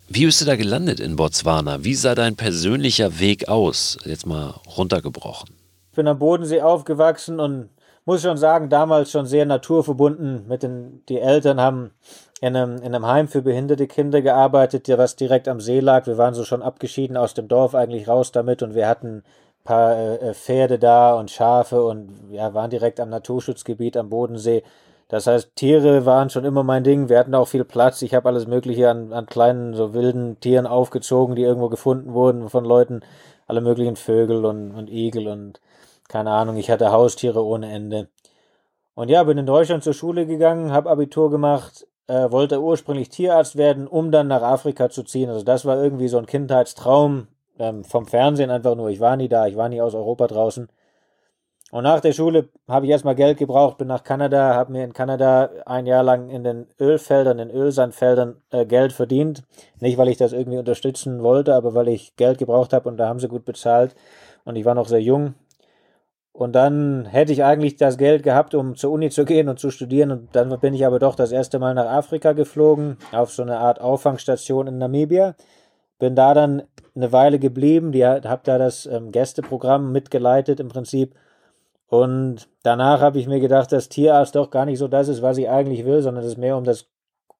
Wie 0.09 0.25
bist 0.25 0.39
du 0.39 0.45
da 0.45 0.55
gelandet 0.55 1.01
in 1.01 1.17
Botswana? 1.17 1.83
Wie 1.83 1.93
sah 1.93 2.15
dein 2.15 2.37
persönlicher 2.37 3.19
Weg 3.19 3.49
aus? 3.49 3.97
Jetzt 4.05 4.25
mal 4.25 4.55
runtergebrochen. 4.77 5.49
Ich 5.91 5.97
bin 5.97 6.07
am 6.07 6.17
Bodensee 6.17 6.61
aufgewachsen 6.61 7.41
und 7.41 7.69
muss 8.05 8.21
schon 8.21 8.37
sagen, 8.37 8.69
damals 8.69 9.11
schon 9.11 9.25
sehr 9.25 9.45
naturverbunden 9.45 10.47
mit 10.47 10.63
den, 10.63 11.03
die 11.09 11.19
Eltern 11.19 11.59
haben 11.59 11.91
in 12.39 12.55
einem, 12.55 12.77
in 12.77 12.95
einem 12.95 13.05
Heim 13.05 13.27
für 13.27 13.41
behinderte 13.41 13.85
Kinder 13.85 14.21
gearbeitet, 14.21 14.87
was 14.87 15.17
direkt 15.17 15.49
am 15.49 15.59
See 15.59 15.81
lag. 15.81 16.07
Wir 16.07 16.17
waren 16.17 16.33
so 16.33 16.45
schon 16.45 16.61
abgeschieden 16.61 17.17
aus 17.17 17.33
dem 17.33 17.49
Dorf 17.49 17.75
eigentlich 17.75 18.07
raus 18.07 18.31
damit 18.31 18.63
und 18.63 18.75
wir 18.75 18.87
hatten 18.87 19.17
ein 19.17 19.23
paar 19.65 20.21
äh, 20.21 20.33
Pferde 20.33 20.79
da 20.79 21.15
und 21.15 21.31
Schafe 21.31 21.83
und 21.83 22.31
ja, 22.31 22.53
waren 22.53 22.69
direkt 22.69 23.01
am 23.01 23.09
Naturschutzgebiet 23.09 23.97
am 23.97 24.09
Bodensee. 24.09 24.63
Das 25.09 25.25
heißt, 25.27 25.55
Tiere 25.55 26.05
waren 26.05 26.29
schon 26.29 26.43
immer 26.43 26.63
mein 26.63 26.83
Ding. 26.83 27.07
Wir 27.07 27.19
hatten 27.19 27.35
auch 27.35 27.47
viel 27.47 27.63
Platz. 27.63 28.01
Ich 28.01 28.13
habe 28.13 28.27
alles 28.27 28.45
Mögliche 28.45 28.89
an, 28.89 29.13
an 29.13 29.25
kleinen, 29.25 29.73
so 29.73 29.93
wilden 29.93 30.39
Tieren 30.41 30.67
aufgezogen, 30.67 31.35
die 31.35 31.43
irgendwo 31.43 31.69
gefunden 31.69 32.13
wurden 32.13 32.49
von 32.49 32.65
Leuten. 32.65 33.01
Alle 33.47 33.61
möglichen 33.61 33.95
Vögel 33.95 34.43
und, 34.43 34.71
und 34.71 34.89
Igel 34.89 35.27
und 35.27 35.61
keine 36.09 36.31
Ahnung, 36.31 36.57
ich 36.57 36.69
hatte 36.69 36.91
Haustiere 36.91 37.43
ohne 37.43 37.71
Ende. 37.71 38.07
Und 38.95 39.09
ja, 39.09 39.23
bin 39.23 39.37
in 39.37 39.45
Deutschland 39.45 39.83
zur 39.83 39.93
Schule 39.93 40.25
gegangen, 40.25 40.71
habe 40.71 40.89
Abitur 40.89 41.29
gemacht, 41.29 41.85
äh, 42.07 42.31
wollte 42.31 42.61
ursprünglich 42.61 43.09
Tierarzt 43.09 43.57
werden, 43.57 43.87
um 43.87 44.11
dann 44.11 44.27
nach 44.27 44.41
Afrika 44.41 44.89
zu 44.89 45.03
ziehen. 45.03 45.29
Also 45.29 45.43
das 45.43 45.65
war 45.65 45.81
irgendwie 45.81 46.07
so 46.07 46.17
ein 46.17 46.25
Kindheitstraum 46.25 47.27
ähm, 47.59 47.83
vom 47.83 48.07
Fernsehen 48.07 48.49
einfach 48.49 48.75
nur. 48.75 48.89
Ich 48.89 48.99
war 48.99 49.17
nie 49.17 49.27
da, 49.27 49.47
ich 49.47 49.57
war 49.57 49.69
nie 49.69 49.81
aus 49.81 49.93
Europa 49.93 50.27
draußen. 50.27 50.69
Und 51.71 51.83
nach 51.83 51.99
der 51.99 52.13
Schule 52.13 52.47
habe 52.67 52.85
ich 52.85 52.91
erstmal 52.91 53.15
Geld 53.15 53.37
gebraucht, 53.37 53.77
bin 53.77 53.89
nach 53.89 54.03
Kanada, 54.03 54.55
habe 54.55 54.71
mir 54.71 54.85
in 54.85 54.93
Kanada 54.93 55.49
ein 55.65 55.85
Jahr 55.85 56.03
lang 56.03 56.29
in 56.29 56.43
den 56.43 56.67
Ölfeldern, 56.79 57.39
in 57.39 57.51
Ölsandfeldern 57.51 58.37
äh, 58.51 58.65
Geld 58.65 58.93
verdient. 58.93 59.43
Nicht, 59.81 59.97
weil 59.97 60.07
ich 60.07 60.17
das 60.17 60.31
irgendwie 60.31 60.59
unterstützen 60.59 61.23
wollte, 61.23 61.53
aber 61.55 61.73
weil 61.73 61.89
ich 61.89 62.15
Geld 62.15 62.37
gebraucht 62.37 62.71
habe 62.71 62.87
und 62.87 62.97
da 62.97 63.09
haben 63.09 63.19
sie 63.19 63.27
gut 63.27 63.43
bezahlt. 63.43 63.95
Und 64.45 64.55
ich 64.55 64.63
war 64.63 64.75
noch 64.75 64.87
sehr 64.87 65.01
jung, 65.01 65.35
und 66.37 66.53
dann 66.53 67.05
hätte 67.05 67.33
ich 67.33 67.43
eigentlich 67.43 67.77
das 67.77 67.97
Geld 67.97 68.21
gehabt, 68.21 68.53
um 68.53 68.75
zur 68.75 68.91
Uni 68.91 69.09
zu 69.09 69.25
gehen 69.25 69.49
und 69.49 69.57
zu 69.57 69.71
studieren. 69.71 70.11
Und 70.11 70.35
dann 70.35 70.55
bin 70.59 70.75
ich 70.75 70.85
aber 70.85 70.99
doch 70.99 71.15
das 71.15 71.31
erste 71.31 71.57
Mal 71.57 71.73
nach 71.73 71.87
Afrika 71.87 72.33
geflogen, 72.33 72.97
auf 73.11 73.31
so 73.31 73.41
eine 73.41 73.57
Art 73.57 73.81
Auffangstation 73.81 74.67
in 74.67 74.77
Namibia. 74.77 75.33
bin 75.97 76.13
da 76.13 76.35
dann 76.35 76.61
eine 76.95 77.11
Weile 77.11 77.39
geblieben, 77.39 77.91
habe 77.95 78.41
da 78.43 78.59
das 78.59 78.85
ähm, 78.85 79.11
Gästeprogramm 79.11 79.91
mitgeleitet 79.91 80.59
im 80.59 80.67
Prinzip. 80.67 81.15
Und 81.87 82.49
danach 82.63 82.99
habe 82.99 83.19
ich 83.19 83.27
mir 83.27 83.39
gedacht, 83.39 83.71
dass 83.71 83.89
Tierarzt 83.89 84.35
doch 84.35 84.49
gar 84.49 84.65
nicht 84.65 84.77
so 84.77 84.87
das 84.87 85.07
ist, 85.07 85.21
was 85.21 85.37
ich 85.37 85.49
eigentlich 85.49 85.85
will, 85.85 86.01
sondern 86.01 86.23
dass 86.23 86.33
es 86.33 86.37
mehr 86.37 86.57
um 86.57 86.65
das 86.65 86.87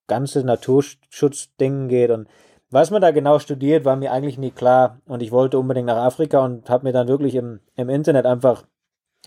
ganze 0.08 0.44
Naturschutzding 0.44 1.90
geht. 1.90 2.12
Und 2.12 2.28
was 2.70 2.90
man 2.90 3.02
da 3.02 3.12
genau 3.12 3.40
studiert, 3.40 3.86
war 3.86 3.98
mir 3.98 4.12
eigentlich 4.12 4.38
nie 4.38 4.52
klar. 4.52 5.00
Und 5.06 5.22
ich 5.22 5.32
wollte 5.32 5.60
unbedingt 5.60 5.88
nach 5.88 5.98
Afrika 5.98 6.44
und 6.44 6.70
habe 6.70 6.86
mir 6.86 6.94
dann 6.94 7.08
wirklich 7.08 7.36
im, 7.36 7.60
im 7.76 7.90
Internet 7.90 8.26
einfach 8.26 8.64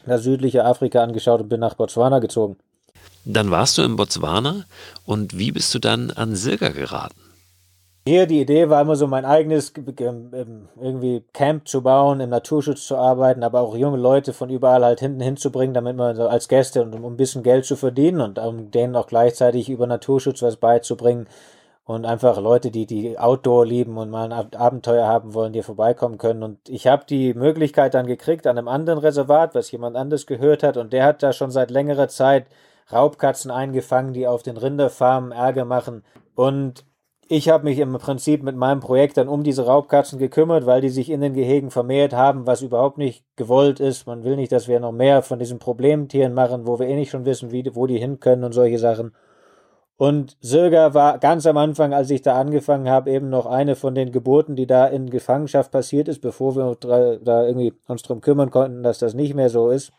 das 0.07 0.23
südliche 0.23 0.65
Afrika 0.65 1.03
angeschaut 1.03 1.43
und 1.43 1.49
bin 1.49 1.61
nach 1.61 1.75
Botswana 1.75 2.19
gezogen. 2.19 2.57
Dann 3.27 3.50
warst 3.50 3.77
du 3.77 3.83
in 3.83 3.97
Botswana 3.97 4.65
und 5.05 5.39
wie 5.39 5.53
bist 5.53 5.75
du 5.75 5.79
dann 5.79 6.11
an 6.11 6.35
Silga 6.35 6.71
geraten? 6.71 7.21
Hier 8.07 8.26
die 8.26 8.40
Idee 8.40 8.71
war 8.71 8.80
immer 8.80 8.97
so 8.97 9.07
mein 9.07 9.26
eigenes 9.26 9.75
ähm, 9.76 10.69
irgendwie 10.80 11.23
Camp 11.35 11.69
zu 11.69 11.83
bauen, 11.83 12.21
im 12.21 12.30
Naturschutz 12.30 12.87
zu 12.87 12.97
arbeiten, 12.97 13.42
aber 13.42 13.61
auch 13.61 13.76
junge 13.76 13.99
Leute 13.99 14.33
von 14.33 14.49
überall 14.49 14.83
halt 14.85 15.00
hinten 15.00 15.21
hinzubringen, 15.21 15.75
damit 15.75 15.97
man 15.97 16.16
so 16.16 16.26
als 16.26 16.49
Gäste 16.49 16.83
und 16.83 16.95
um 16.95 17.04
ein 17.04 17.19
bisschen 17.19 17.42
Geld 17.42 17.66
zu 17.66 17.76
verdienen 17.76 18.23
und 18.23 18.38
um 18.38 18.71
denen 18.71 18.97
auch 18.97 19.07
gleichzeitig 19.07 19.69
über 19.69 19.87
Naturschutz 19.87 20.40
was 20.40 20.57
beizubringen 20.57 21.28
und 21.85 22.07
einfach 22.07 22.40
Leute, 22.40 22.71
die 22.71 22.87
die 22.87 23.19
Outdoor 23.19 23.66
lieben 23.66 23.99
und 23.99 24.11
mal 24.11 24.33
ein 24.33 24.54
Abenteuer 24.54 25.07
haben 25.07 25.35
wollen, 25.35 25.52
die 25.52 25.62
vorbeikommen 25.62 26.16
können. 26.16 26.42
Und 26.42 26.69
ich 26.69 26.87
habe 26.87 27.04
die 27.04 27.35
Möglichkeit 27.35 27.92
dann 27.92 28.07
gekriegt 28.07 28.47
an 28.47 28.57
einem 28.57 28.69
anderen 28.69 28.99
Reservat, 28.99 29.54
was 29.54 29.71
jemand 29.73 29.97
anders 29.97 30.25
gehört 30.25 30.62
hat 30.62 30.78
und 30.78 30.95
der 30.95 31.04
hat 31.04 31.23
da 31.23 31.35
schon 31.35 31.50
seit 31.50 31.71
längerer 31.71 32.09
Zeit 32.09 32.47
Raubkatzen 32.90 33.50
eingefangen, 33.50 34.14
die 34.14 34.26
auf 34.26 34.42
den 34.42 34.57
Rinderfarmen 34.57 35.33
Ärger 35.33 35.64
machen. 35.64 36.02
Und 36.35 36.85
ich 37.33 37.49
habe 37.49 37.63
mich 37.63 37.79
im 37.79 37.93
Prinzip 37.93 38.43
mit 38.43 38.57
meinem 38.57 38.81
Projekt 38.81 39.17
dann 39.17 39.29
um 39.29 39.45
diese 39.45 39.65
Raubkatzen 39.65 40.19
gekümmert, 40.19 40.67
weil 40.67 40.81
die 40.81 40.89
sich 40.89 41.11
in 41.11 41.21
den 41.21 41.33
Gehegen 41.33 41.71
vermehrt 41.71 42.13
haben, 42.13 42.45
was 42.45 42.61
überhaupt 42.61 42.99
nicht 42.99 43.25
gewollt 43.37 43.79
ist. 43.79 44.09
Man 44.09 44.25
will 44.25 44.35
nicht, 44.35 44.51
dass 44.51 44.67
wir 44.67 44.81
noch 44.81 44.91
mehr 44.91 45.23
von 45.23 45.39
diesen 45.39 45.61
Problemtieren 45.61 46.35
machen, 46.35 46.67
wo 46.67 46.81
wir 46.81 46.89
eh 46.89 46.97
nicht 46.97 47.13
schon 47.13 47.25
wissen, 47.25 47.53
wie, 47.53 47.65
wo 47.73 47.87
die 47.87 47.99
hin 47.99 48.19
können 48.19 48.43
und 48.43 48.51
solche 48.51 48.81
Sachen. 48.81 49.15
Und 49.97 50.39
Sirga 50.41 50.93
war 50.93 51.19
ganz 51.21 51.47
am 51.47 51.57
Anfang, 51.57 51.95
als 51.95 52.11
ich 52.11 52.21
da 52.21 52.35
angefangen 52.35 52.91
habe, 52.91 53.13
eben 53.13 53.31
noch 53.31 53.47
eine 53.47 53.77
von 53.77 53.95
den 53.95 54.11
Geburten, 54.11 54.57
die 54.57 54.67
da 54.67 54.89
in 54.89 55.09
Gefangenschaft 55.09 55.71
passiert 55.71 56.09
ist, 56.09 56.23
bevor 56.23 56.57
wir 56.57 57.19
da 57.23 57.47
irgendwie 57.47 57.75
uns 57.87 58.03
drum 58.03 58.23
kümmern 58.23 58.51
konnten, 58.51 58.83
dass 58.83 58.99
das 58.99 59.15
nicht 59.15 59.37
mehr 59.37 59.51
so 59.51 59.71
ist. 59.71 59.93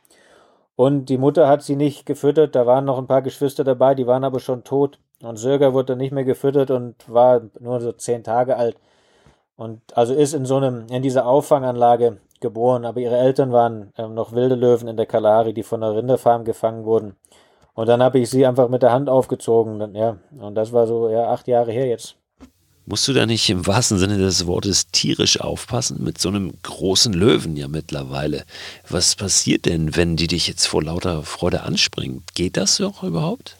Und 0.75 1.05
die 1.05 1.17
Mutter 1.17 1.47
hat 1.47 1.63
sie 1.63 1.77
nicht 1.77 2.05
gefüttert, 2.05 2.55
da 2.55 2.65
waren 2.65 2.83
noch 2.83 2.97
ein 2.97 3.07
paar 3.07 3.21
Geschwister 3.21 3.63
dabei, 3.63 3.95
die 3.95 4.05
waren 4.07 4.25
aber 4.25 4.41
schon 4.41 4.65
tot. 4.65 4.99
Und 5.21 5.37
Sirga 5.37 5.73
wurde 5.73 5.87
dann 5.87 5.99
nicht 5.99 6.11
mehr 6.11 6.23
gefüttert 6.23 6.71
und 6.71 6.95
war 7.07 7.41
nur 7.59 7.79
so 7.81 7.91
zehn 7.91 8.23
Tage 8.23 8.57
alt. 8.57 8.77
Und 9.55 9.81
also 9.95 10.13
ist 10.13 10.33
in 10.33 10.45
so 10.45 10.57
einem, 10.57 10.87
in 10.89 11.03
dieser 11.03 11.25
Auffanganlage 11.25 12.17
geboren, 12.39 12.85
aber 12.85 12.99
ihre 12.99 13.17
Eltern 13.17 13.51
waren 13.51 13.93
ähm, 13.97 14.15
noch 14.15 14.31
wilde 14.33 14.55
Löwen 14.55 14.87
in 14.87 14.97
der 14.97 15.05
Kalahari, 15.05 15.53
die 15.53 15.63
von 15.63 15.81
der 15.81 15.95
Rinderfarm 15.95 16.43
gefangen 16.43 16.85
wurden. 16.85 17.15
Und 17.73 17.87
dann 17.87 18.01
habe 18.03 18.19
ich 18.19 18.29
sie 18.29 18.45
einfach 18.45 18.67
mit 18.67 18.81
der 18.81 18.91
Hand 18.91 19.09
aufgezogen. 19.09 19.79
Dann, 19.79 19.95
ja, 19.95 20.17
und 20.39 20.55
das 20.55 20.73
war 20.73 20.87
so 20.87 21.09
ja, 21.09 21.31
acht 21.31 21.47
Jahre 21.47 21.71
her 21.71 21.87
jetzt. 21.87 22.15
Musst 22.87 23.07
du 23.07 23.13
da 23.13 23.25
nicht 23.25 23.47
im 23.49 23.67
wahrsten 23.67 23.99
Sinne 23.99 24.17
des 24.17 24.47
Wortes 24.47 24.87
tierisch 24.87 25.39
aufpassen 25.39 26.03
mit 26.03 26.19
so 26.19 26.29
einem 26.29 26.51
großen 26.63 27.13
Löwen 27.13 27.55
ja 27.55 27.67
mittlerweile? 27.67 28.43
Was 28.89 29.15
passiert 29.15 29.65
denn, 29.65 29.95
wenn 29.95 30.17
die 30.17 30.27
dich 30.27 30.47
jetzt 30.47 30.65
vor 30.65 30.83
lauter 30.83 31.21
Freude 31.23 31.61
anspringen? 31.61 32.23
Geht 32.33 32.57
das 32.57 32.77
doch 32.77 33.03
überhaupt? 33.03 33.55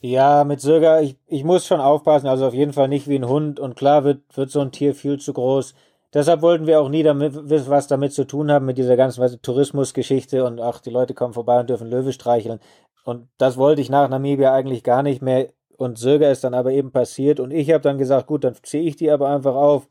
Ja, 0.00 0.44
mit 0.44 0.60
Sirga, 0.60 1.00
ich, 1.00 1.16
ich 1.26 1.42
muss 1.42 1.66
schon 1.66 1.80
aufpassen, 1.80 2.28
also 2.28 2.46
auf 2.46 2.54
jeden 2.54 2.72
Fall 2.72 2.88
nicht 2.88 3.08
wie 3.08 3.16
ein 3.16 3.28
Hund. 3.28 3.58
Und 3.58 3.76
klar 3.76 4.04
wird, 4.04 4.20
wird 4.36 4.50
so 4.50 4.60
ein 4.60 4.72
Tier 4.72 4.94
viel 4.94 5.18
zu 5.18 5.32
groß. 5.32 5.74
Deshalb 6.12 6.42
wollten 6.42 6.66
wir 6.66 6.80
auch 6.80 6.88
nie 6.88 7.02
damit, 7.02 7.34
was 7.68 7.88
damit 7.88 8.12
zu 8.12 8.26
tun 8.26 8.50
haben 8.50 8.66
mit 8.66 8.78
dieser 8.78 8.96
ganzen 8.96 9.42
Tourismusgeschichte 9.42 10.44
und 10.44 10.60
ach, 10.60 10.80
die 10.80 10.90
Leute 10.90 11.14
kommen 11.14 11.34
vorbei 11.34 11.60
und 11.60 11.68
dürfen 11.68 11.88
Löwe 11.88 12.12
streicheln. 12.12 12.60
Und 13.04 13.28
das 13.38 13.56
wollte 13.56 13.80
ich 13.80 13.90
nach 13.90 14.08
Namibia 14.08 14.52
eigentlich 14.52 14.82
gar 14.82 15.02
nicht 15.02 15.22
mehr. 15.22 15.48
Und 15.76 15.98
Sirga 15.98 16.30
ist 16.30 16.44
dann 16.44 16.54
aber 16.54 16.72
eben 16.72 16.90
passiert. 16.90 17.38
Und 17.40 17.50
ich 17.50 17.70
habe 17.70 17.82
dann 17.82 17.98
gesagt, 17.98 18.26
gut, 18.26 18.44
dann 18.44 18.54
ziehe 18.62 18.84
ich 18.84 18.96
die 18.96 19.10
aber 19.10 19.28
einfach 19.28 19.54
auf 19.54 19.88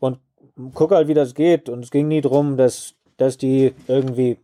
und 0.00 0.18
gucke 0.74 0.96
halt, 0.96 1.08
wie 1.08 1.14
das 1.14 1.34
geht. 1.34 1.68
Und 1.68 1.84
es 1.84 1.90
ging 1.90 2.08
nie 2.08 2.20
darum, 2.20 2.56
dass, 2.56 2.94
dass 3.16 3.38
die 3.38 3.72
irgendwie 3.86 4.38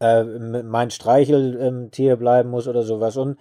äh, 0.00 0.24
mein 0.24 0.90
Streicheltier 0.90 2.16
bleiben 2.16 2.50
muss 2.50 2.68
oder 2.68 2.82
sowas. 2.82 3.16
Und 3.16 3.38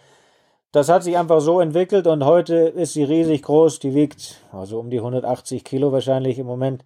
das 0.78 0.90
hat 0.90 1.04
sich 1.04 1.18
einfach 1.18 1.42
so 1.42 1.60
entwickelt 1.60 2.06
und 2.06 2.24
heute 2.24 2.56
ist 2.56 2.94
sie 2.94 3.04
riesig 3.04 3.42
groß. 3.42 3.80
Die 3.80 3.96
wiegt 3.96 4.42
also 4.52 4.80
um 4.80 4.92
die 4.92 5.00
180 5.00 5.64
Kilo 5.64 5.92
wahrscheinlich 5.92 6.38
im 6.38 6.46
Moment. 6.46 6.86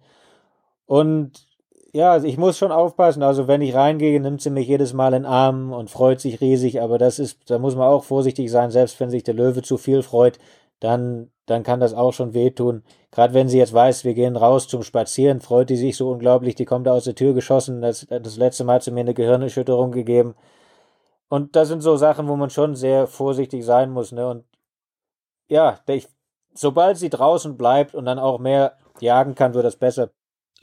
Und 0.86 1.46
ja, 1.92 2.12
also 2.12 2.26
ich 2.26 2.38
muss 2.38 2.56
schon 2.56 2.72
aufpassen. 2.72 3.22
Also 3.22 3.48
wenn 3.48 3.60
ich 3.60 3.74
reingehe, 3.74 4.18
nimmt 4.18 4.40
sie 4.40 4.48
mich 4.48 4.66
jedes 4.66 4.94
Mal 4.94 5.08
in 5.08 5.24
den 5.24 5.26
Arm 5.26 5.74
und 5.74 5.90
freut 5.90 6.20
sich 6.20 6.40
riesig. 6.40 6.80
Aber 6.80 6.96
das 6.96 7.18
ist, 7.18 7.50
da 7.50 7.58
muss 7.58 7.76
man 7.76 7.86
auch 7.86 8.04
vorsichtig 8.04 8.50
sein. 8.50 8.70
Selbst 8.70 8.98
wenn 8.98 9.10
sich 9.10 9.24
der 9.24 9.34
Löwe 9.34 9.60
zu 9.60 9.76
viel 9.76 10.02
freut, 10.02 10.38
dann, 10.80 11.30
dann 11.44 11.62
kann 11.62 11.80
das 11.80 11.92
auch 11.92 12.14
schon 12.14 12.32
wehtun. 12.32 12.84
Gerade 13.10 13.34
wenn 13.34 13.48
sie 13.48 13.58
jetzt 13.58 13.74
weiß, 13.74 14.06
wir 14.06 14.14
gehen 14.14 14.36
raus 14.36 14.68
zum 14.68 14.82
Spazieren, 14.82 15.42
freut 15.42 15.68
die 15.68 15.76
sich 15.76 15.98
so 15.98 16.10
unglaublich. 16.10 16.54
Die 16.54 16.64
kommt 16.64 16.86
da 16.86 16.92
aus 16.92 17.04
der 17.04 17.14
Tür 17.14 17.34
geschossen. 17.34 17.82
Das, 17.82 18.06
das 18.08 18.38
letzte 18.38 18.64
Mal 18.64 18.76
hat 18.76 18.84
sie 18.84 18.90
mir 18.90 19.00
eine 19.00 19.12
Gehirnerschütterung 19.12 19.92
gegeben. 19.92 20.34
Und 21.32 21.56
das 21.56 21.68
sind 21.68 21.80
so 21.80 21.96
Sachen, 21.96 22.28
wo 22.28 22.36
man 22.36 22.50
schon 22.50 22.76
sehr 22.76 23.06
vorsichtig 23.06 23.64
sein 23.64 23.90
muss. 23.90 24.12
Ne? 24.12 24.28
Und 24.28 24.44
ja, 25.48 25.80
ich, 25.86 26.06
sobald 26.52 26.98
sie 26.98 27.08
draußen 27.08 27.56
bleibt 27.56 27.94
und 27.94 28.04
dann 28.04 28.18
auch 28.18 28.38
mehr 28.38 28.76
jagen 29.00 29.34
kann, 29.34 29.54
wird 29.54 29.64
das 29.64 29.76
besser 29.76 30.10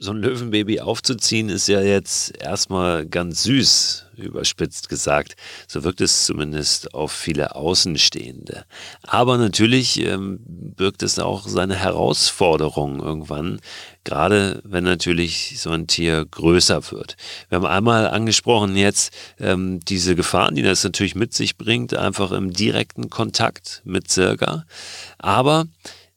so 0.02 0.12
ein 0.12 0.22
Löwenbaby 0.22 0.80
aufzuziehen, 0.80 1.50
ist 1.50 1.68
ja 1.68 1.82
jetzt 1.82 2.34
erstmal 2.42 3.06
ganz 3.06 3.42
süß, 3.42 4.06
überspitzt 4.16 4.88
gesagt. 4.88 5.36
So 5.68 5.84
wirkt 5.84 6.00
es 6.00 6.24
zumindest 6.24 6.94
auf 6.94 7.12
viele 7.12 7.54
Außenstehende. 7.54 8.64
Aber 9.02 9.36
natürlich 9.36 10.00
ähm, 10.00 10.40
birgt 10.46 11.02
es 11.02 11.18
auch 11.18 11.46
seine 11.46 11.76
Herausforderungen 11.76 13.00
irgendwann, 13.00 13.60
gerade 14.04 14.62
wenn 14.64 14.84
natürlich 14.84 15.60
so 15.60 15.68
ein 15.68 15.86
Tier 15.86 16.24
größer 16.24 16.90
wird. 16.92 17.18
Wir 17.50 17.56
haben 17.56 17.66
einmal 17.66 18.08
angesprochen 18.08 18.76
jetzt 18.76 19.12
ähm, 19.38 19.80
diese 19.80 20.16
Gefahren, 20.16 20.54
die 20.54 20.62
das 20.62 20.82
natürlich 20.82 21.14
mit 21.14 21.34
sich 21.34 21.58
bringt, 21.58 21.92
einfach 21.92 22.32
im 22.32 22.54
direkten 22.54 23.10
Kontakt 23.10 23.82
mit 23.84 24.08
Zirga. 24.08 24.64
Aber 25.18 25.66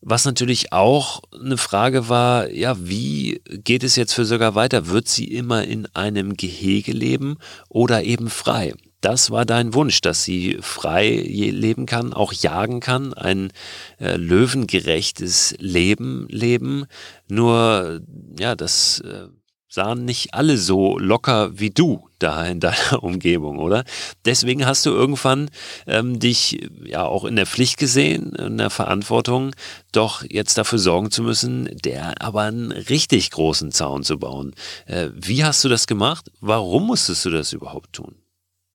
was 0.05 0.25
natürlich 0.25 0.73
auch 0.73 1.21
eine 1.33 1.57
Frage 1.57 2.09
war, 2.09 2.49
ja, 2.49 2.75
wie 2.79 3.41
geht 3.45 3.83
es 3.83 3.95
jetzt 3.95 4.13
für 4.13 4.25
sogar 4.25 4.53
weiter? 4.55 4.87
Wird 4.87 5.07
sie 5.07 5.25
immer 5.25 5.63
in 5.63 5.87
einem 5.95 6.35
Gehege 6.35 6.91
leben 6.91 7.37
oder 7.69 8.03
eben 8.03 8.29
frei? 8.29 8.73
Das 9.01 9.31
war 9.31 9.45
dein 9.45 9.73
Wunsch, 9.73 10.01
dass 10.01 10.23
sie 10.23 10.57
frei 10.61 11.09
leben 11.09 11.85
kann, 11.85 12.13
auch 12.13 12.31
jagen 12.31 12.79
kann, 12.79 13.13
ein 13.13 13.51
äh, 13.99 14.15
löwengerechtes 14.15 15.55
Leben 15.59 16.25
leben. 16.29 16.85
Nur, 17.27 18.01
ja, 18.39 18.55
das 18.55 19.01
äh, 19.01 19.27
sahen 19.67 20.05
nicht 20.05 20.33
alle 20.33 20.57
so 20.57 20.97
locker 20.97 21.59
wie 21.59 21.71
du 21.71 22.07
da 22.23 22.45
in 22.45 22.59
deiner 22.59 23.03
Umgebung, 23.03 23.59
oder? 23.59 23.83
Deswegen 24.25 24.65
hast 24.65 24.85
du 24.85 24.91
irgendwann 24.91 25.49
ähm, 25.85 26.19
dich 26.19 26.69
ja 26.83 27.05
auch 27.05 27.25
in 27.25 27.35
der 27.35 27.45
Pflicht 27.45 27.77
gesehen, 27.77 28.33
in 28.33 28.57
der 28.57 28.69
Verantwortung, 28.69 29.51
doch 29.91 30.23
jetzt 30.29 30.57
dafür 30.57 30.79
sorgen 30.79 31.11
zu 31.11 31.21
müssen, 31.21 31.69
der 31.83 32.21
aber 32.21 32.41
einen 32.41 32.71
richtig 32.71 33.31
großen 33.31 33.71
Zaun 33.71 34.03
zu 34.03 34.17
bauen. 34.17 34.55
Äh, 34.85 35.09
wie 35.13 35.43
hast 35.43 35.63
du 35.63 35.69
das 35.69 35.87
gemacht? 35.87 36.31
Warum 36.39 36.87
musstest 36.87 37.25
du 37.25 37.29
das 37.29 37.53
überhaupt 37.53 37.93
tun? 37.93 38.22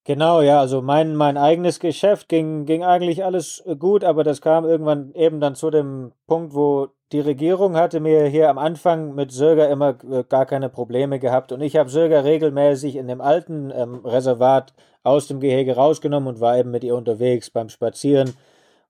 Genau, 0.09 0.41
ja, 0.41 0.59
also 0.59 0.81
mein, 0.81 1.15
mein 1.15 1.37
eigenes 1.37 1.79
Geschäft 1.79 2.29
ging, 2.29 2.65
ging 2.65 2.83
eigentlich 2.83 3.23
alles 3.23 3.63
gut, 3.77 4.03
aber 4.03 4.23
das 4.23 4.41
kam 4.41 4.65
irgendwann 4.65 5.13
eben 5.13 5.39
dann 5.39 5.53
zu 5.53 5.69
dem 5.69 6.13
Punkt, 6.25 6.55
wo 6.55 6.87
die 7.11 7.19
Regierung 7.19 7.75
hatte 7.77 7.99
mir 7.99 8.25
hier 8.25 8.49
am 8.49 8.57
Anfang 8.57 9.13
mit 9.13 9.31
Söger 9.31 9.69
immer 9.69 9.97
äh, 10.11 10.23
gar 10.27 10.47
keine 10.47 10.67
Probleme 10.69 11.19
gehabt. 11.19 11.51
Und 11.51 11.61
ich 11.61 11.75
habe 11.75 11.91
Söger 11.91 12.23
regelmäßig 12.23 12.95
in 12.95 13.07
dem 13.07 13.21
alten 13.21 13.69
ähm, 13.69 14.03
Reservat 14.03 14.73
aus 15.03 15.27
dem 15.27 15.39
Gehege 15.39 15.75
rausgenommen 15.75 16.27
und 16.27 16.41
war 16.41 16.57
eben 16.57 16.71
mit 16.71 16.83
ihr 16.83 16.95
unterwegs 16.95 17.51
beim 17.51 17.69
Spazieren. 17.69 18.33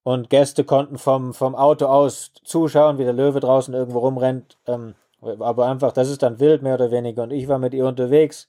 Und 0.04 0.30
Gäste 0.30 0.64
konnten 0.64 0.98
vom, 0.98 1.34
vom 1.34 1.54
Auto 1.54 1.88
aus 1.88 2.32
zuschauen, 2.46 2.98
wie 2.98 3.04
der 3.04 3.12
Löwe 3.12 3.42
draußen 3.42 3.74
irgendwo 3.74 4.00
rumrennt, 4.00 4.56
ähm, 4.68 4.96
aber 5.22 5.66
einfach, 5.68 5.92
das 5.92 6.10
ist 6.10 6.24
dann 6.24 6.40
wild 6.40 6.62
mehr 6.62 6.76
oder 6.76 6.92
weniger. 6.92 7.24
Und 7.24 7.32
ich 7.32 7.50
war 7.50 7.60
mit 7.60 7.74
ihr 7.74 7.86
unterwegs 7.86 8.48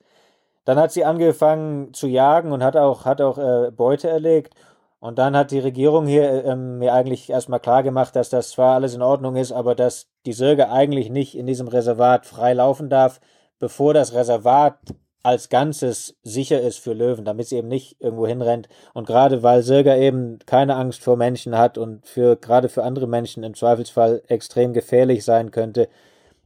dann 0.70 0.78
hat 0.78 0.92
sie 0.92 1.04
angefangen 1.04 1.92
zu 1.94 2.06
jagen 2.06 2.52
und 2.52 2.62
hat 2.62 2.76
auch, 2.76 3.04
hat 3.04 3.20
auch 3.20 3.38
äh, 3.38 3.72
Beute 3.72 4.08
erlegt. 4.08 4.54
Und 5.00 5.18
dann 5.18 5.36
hat 5.36 5.50
die 5.50 5.58
Regierung 5.58 6.06
hier 6.06 6.44
ähm, 6.44 6.78
mir 6.78 6.94
eigentlich 6.94 7.28
erstmal 7.28 7.58
klar 7.58 7.82
gemacht, 7.82 8.14
dass 8.14 8.30
das 8.30 8.50
zwar 8.50 8.76
alles 8.76 8.94
in 8.94 9.02
Ordnung 9.02 9.34
ist, 9.34 9.50
aber 9.50 9.74
dass 9.74 10.06
die 10.26 10.32
Sirge 10.32 10.70
eigentlich 10.70 11.10
nicht 11.10 11.36
in 11.36 11.46
diesem 11.46 11.66
Reservat 11.66 12.24
frei 12.24 12.52
laufen 12.52 12.88
darf, 12.88 13.20
bevor 13.58 13.94
das 13.94 14.14
Reservat 14.14 14.78
als 15.24 15.48
Ganzes 15.48 16.16
sicher 16.22 16.60
ist 16.60 16.78
für 16.78 16.92
Löwen, 16.92 17.24
damit 17.24 17.48
sie 17.48 17.56
eben 17.56 17.66
nicht 17.66 18.00
irgendwo 18.00 18.28
hinrennt. 18.28 18.68
Und 18.94 19.08
gerade 19.08 19.42
weil 19.42 19.62
Sirga 19.62 19.96
eben 19.96 20.38
keine 20.46 20.76
Angst 20.76 21.02
vor 21.02 21.16
Menschen 21.16 21.58
hat 21.58 21.78
und 21.78 22.06
für 22.06 22.36
gerade 22.36 22.68
für 22.68 22.84
andere 22.84 23.08
Menschen 23.08 23.42
im 23.42 23.54
Zweifelsfall 23.54 24.22
extrem 24.28 24.72
gefährlich 24.72 25.24
sein 25.24 25.50
könnte, 25.50 25.88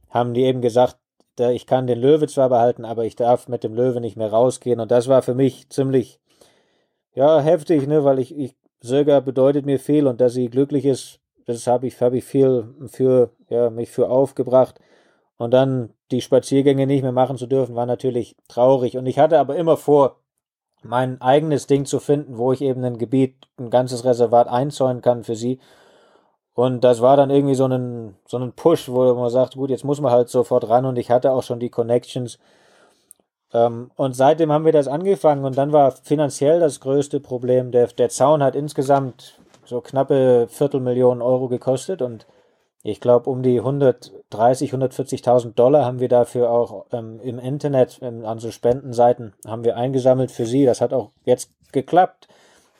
haben 0.09 0.33
die 0.33 0.45
eben 0.45 0.61
gesagt, 0.61 0.97
ich 1.39 1.67
kann 1.67 1.87
den 1.87 1.99
Löwe 1.99 2.27
zwar 2.27 2.49
behalten, 2.49 2.85
aber 2.85 3.05
ich 3.05 3.15
darf 3.15 3.47
mit 3.47 3.63
dem 3.63 3.73
Löwe 3.73 4.01
nicht 4.01 4.17
mehr 4.17 4.31
rausgehen. 4.31 4.79
Und 4.79 4.91
das 4.91 5.07
war 5.07 5.21
für 5.21 5.35
mich 5.35 5.69
ziemlich, 5.69 6.19
ja, 7.13 7.39
heftig, 7.39 7.87
ne, 7.87 8.03
weil 8.03 8.19
ich, 8.19 8.37
ich 8.37 8.55
Sirga 8.81 9.19
bedeutet 9.19 9.65
mir 9.65 9.79
viel 9.79 10.07
und 10.07 10.21
dass 10.21 10.33
sie 10.33 10.49
glücklich 10.49 10.85
ist, 10.85 11.19
das 11.45 11.67
habe 11.67 11.87
ich, 11.87 11.99
habe 12.01 12.17
ich 12.17 12.23
viel 12.23 12.73
für, 12.87 13.31
ja, 13.49 13.69
mich 13.69 13.91
für 13.91 14.09
aufgebracht. 14.09 14.79
Und 15.37 15.51
dann 15.53 15.93
die 16.11 16.21
Spaziergänge 16.21 16.87
nicht 16.87 17.01
mehr 17.01 17.11
machen 17.11 17.37
zu 17.37 17.47
dürfen, 17.47 17.75
war 17.75 17.85
natürlich 17.85 18.35
traurig. 18.47 18.97
Und 18.97 19.05
ich 19.05 19.19
hatte 19.19 19.39
aber 19.39 19.55
immer 19.55 19.77
vor, 19.77 20.17
mein 20.83 21.19
eigenes 21.21 21.67
Ding 21.67 21.85
zu 21.85 21.99
finden, 21.99 22.37
wo 22.37 22.53
ich 22.53 22.61
eben 22.61 22.83
ein 22.83 22.97
Gebiet, 22.97 23.35
ein 23.57 23.69
ganzes 23.69 24.05
Reservat 24.05 24.47
einzäunen 24.47 25.01
kann 25.01 25.23
für 25.23 25.35
sie. 25.35 25.59
Und 26.55 26.85
das 26.85 27.01
war 27.01 27.17
dann 27.17 27.29
irgendwie 27.29 27.55
so 27.55 27.67
ein, 27.67 28.15
so 28.25 28.37
ein 28.37 28.53
Push, 28.53 28.89
wo 28.89 29.13
man 29.13 29.29
sagt, 29.29 29.55
gut, 29.55 29.69
jetzt 29.69 29.83
muss 29.83 29.99
man 29.99 30.11
halt 30.11 30.29
sofort 30.29 30.67
ran 30.69 30.85
und 30.85 30.97
ich 30.97 31.11
hatte 31.11 31.33
auch 31.33 31.43
schon 31.43 31.59
die 31.59 31.69
Connections. 31.69 32.39
Ähm, 33.53 33.91
und 33.95 34.15
seitdem 34.15 34.51
haben 34.53 34.63
wir 34.65 34.71
das 34.71 34.87
angefangen 34.87 35.43
und 35.43 35.57
dann 35.57 35.73
war 35.73 35.91
finanziell 35.91 36.61
das 36.61 36.79
größte 36.79 37.19
Problem. 37.19 37.71
Der, 37.71 37.87
der 37.87 38.09
Zaun 38.09 38.41
hat 38.41 38.55
insgesamt 38.55 39.37
so 39.65 39.81
knappe 39.81 40.47
Viertelmillionen 40.49 41.21
Euro 41.21 41.49
gekostet 41.49 42.01
und 42.01 42.25
ich 42.83 43.01
glaube, 43.01 43.29
um 43.29 43.41
die 43.41 43.57
130, 43.59 44.71
140.000 44.71 45.55
Dollar 45.55 45.85
haben 45.85 45.99
wir 45.99 46.07
dafür 46.07 46.51
auch 46.51 46.85
ähm, 46.93 47.19
im 47.21 47.39
Internet, 47.39 47.99
ähm, 48.01 48.23
an 48.25 48.39
so 48.39 48.51
Spendenseiten, 48.51 49.33
haben 49.45 49.65
wir 49.65 49.75
eingesammelt 49.75 50.31
für 50.31 50.45
sie. 50.45 50.65
Das 50.65 50.81
hat 50.81 50.93
auch 50.93 51.09
jetzt 51.25 51.49
geklappt. 51.71 52.27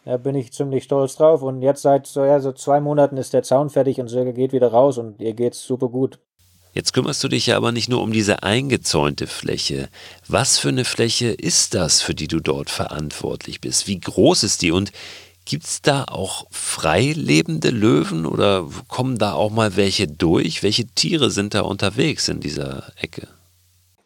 Da 0.05 0.17
bin 0.17 0.35
ich 0.35 0.53
ziemlich 0.53 0.83
stolz 0.83 1.15
drauf. 1.15 1.41
Und 1.41 1.61
jetzt 1.61 1.81
seit 1.81 2.05
so, 2.05 2.23
ja, 2.23 2.39
so 2.39 2.51
zwei 2.51 2.79
Monaten 2.79 3.17
ist 3.17 3.33
der 3.33 3.43
Zaun 3.43 3.69
fertig 3.69 3.99
und 3.99 4.07
Sirge 4.07 4.33
geht 4.33 4.53
wieder 4.53 4.67
raus 4.71 4.97
und 4.99 5.19
ihr 5.19 5.33
geht's 5.33 5.63
super 5.63 5.89
gut. 5.89 6.19
Jetzt 6.73 6.93
kümmerst 6.93 7.23
du 7.23 7.27
dich 7.29 7.47
ja 7.47 7.57
aber 7.57 7.71
nicht 7.71 7.89
nur 7.89 8.01
um 8.01 8.11
diese 8.11 8.43
eingezäunte 8.43 9.27
Fläche. 9.27 9.89
Was 10.27 10.59
für 10.59 10.69
eine 10.69 10.85
Fläche 10.85 11.27
ist 11.27 11.73
das, 11.73 12.01
für 12.01 12.13
die 12.13 12.27
du 12.27 12.39
dort 12.39 12.69
verantwortlich 12.69 13.61
bist? 13.61 13.87
Wie 13.87 13.99
groß 13.99 14.43
ist 14.43 14.61
die 14.61 14.71
und 14.71 14.91
Gibt 15.47 15.65
es 15.65 15.83
da 15.83 16.05
auch 16.05 16.47
frei 16.49 17.13
lebende 17.15 17.69
Löwen 17.69 18.25
oder 18.25 18.67
kommen 18.87 19.19
da 19.19 19.33
auch 19.33 19.51
mal 19.51 19.75
welche 19.75 20.07
durch? 20.07 20.63
Welche 20.63 20.87
Tiere 20.87 21.29
sind 21.29 21.53
da 21.53 21.61
unterwegs 21.61 22.27
in 22.29 22.39
dieser 22.39 22.91
Ecke? 22.99 23.27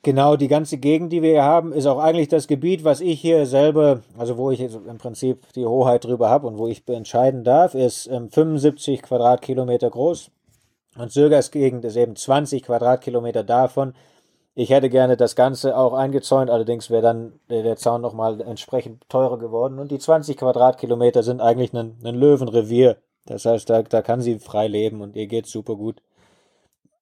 Genau, 0.01 0.37
die 0.37 0.47
ganze 0.47 0.77
Gegend, 0.77 1.11
die 1.11 1.21
wir 1.21 1.31
hier 1.31 1.43
haben, 1.43 1.73
ist 1.73 1.85
auch 1.85 1.99
eigentlich 1.99 2.29
das 2.29 2.47
Gebiet, 2.47 2.85
was 2.85 3.01
ich 3.01 3.19
hier 3.19 3.45
selber, 3.45 4.01
also 4.17 4.37
wo 4.37 4.49
ich 4.49 4.61
im 4.61 4.97
Prinzip 4.97 5.51
die 5.53 5.65
Hoheit 5.65 6.05
drüber 6.05 6.29
habe 6.29 6.47
und 6.47 6.57
wo 6.57 6.67
ich 6.67 6.87
entscheiden 6.87 7.43
darf, 7.43 7.75
ist 7.75 8.07
ähm, 8.07 8.29
75 8.29 9.01
Quadratkilometer 9.01 9.89
groß. 9.89 10.31
Und 10.97 11.11
Sürgers 11.11 11.51
Gegend 11.51 11.83
ist 11.83 11.97
eben 11.97 12.15
20 12.15 12.63
Quadratkilometer 12.63 13.43
davon. 13.43 13.93
Ich 14.55 14.69
hätte 14.69 14.89
gerne 14.89 15.17
das 15.17 15.35
Ganze 15.35 15.77
auch 15.77 15.93
eingezäunt, 15.93 16.49
allerdings 16.49 16.89
wäre 16.89 17.01
dann 17.01 17.39
der 17.49 17.75
Zaun 17.75 18.01
nochmal 18.01 18.39
entsprechend 18.41 19.07
teurer 19.09 19.37
geworden. 19.37 19.79
Und 19.79 19.91
die 19.91 19.99
20 19.99 20.37
Quadratkilometer 20.37 21.23
sind 21.23 21.41
eigentlich 21.41 21.73
ein, 21.73 21.97
ein 22.03 22.15
Löwenrevier. 22.15 22.97
Das 23.25 23.45
heißt, 23.45 23.69
da, 23.69 23.83
da 23.83 24.01
kann 24.01 24.21
sie 24.21 24.39
frei 24.39 24.67
leben 24.67 25.01
und 25.01 25.15
ihr 25.15 25.27
geht 25.27 25.45
super 25.45 25.75
gut. 25.75 26.01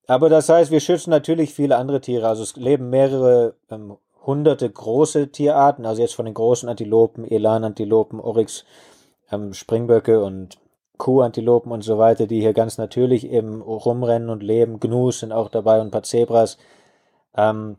Aber 0.08 0.30
das 0.30 0.50
heißt, 0.50 0.72
wir 0.72 0.80
schützen 0.80 1.10
natürlich 1.10 1.54
viele 1.54 1.78
andere 1.78 2.02
Tiere. 2.02 2.28
Also 2.28 2.44
es 2.44 2.56
leben 2.56 2.90
mehrere 2.90 3.56
ähm, 3.70 3.98
hunderte 4.26 4.70
große 4.70 5.32
Tierarten, 5.32 5.86
also 5.86 6.02
jetzt 6.02 6.16
von 6.16 6.26
den 6.26 6.34
großen 6.34 6.70
Antilopen, 6.70 7.26
Elan-Antilopen, 7.26 8.20
Oryx, 8.20 8.66
ähm, 9.32 9.54
Springböcke 9.54 10.24
und 10.24 10.58
Kuhantilopen 10.98 11.72
und 11.72 11.84
so 11.84 11.98
weiter, 11.98 12.26
die 12.26 12.40
hier 12.40 12.54
ganz 12.54 12.78
natürlich 12.78 13.30
eben 13.30 13.62
rumrennen 13.62 14.30
und 14.30 14.44
leben. 14.44 14.80
Gnus 14.80 15.20
sind 15.20 15.32
auch 15.32 15.50
dabei 15.50 15.80
und 15.80 15.88
ein 15.88 15.92
paar 15.92 16.04
Zebras. 16.04 16.58
Ähm, 17.36 17.78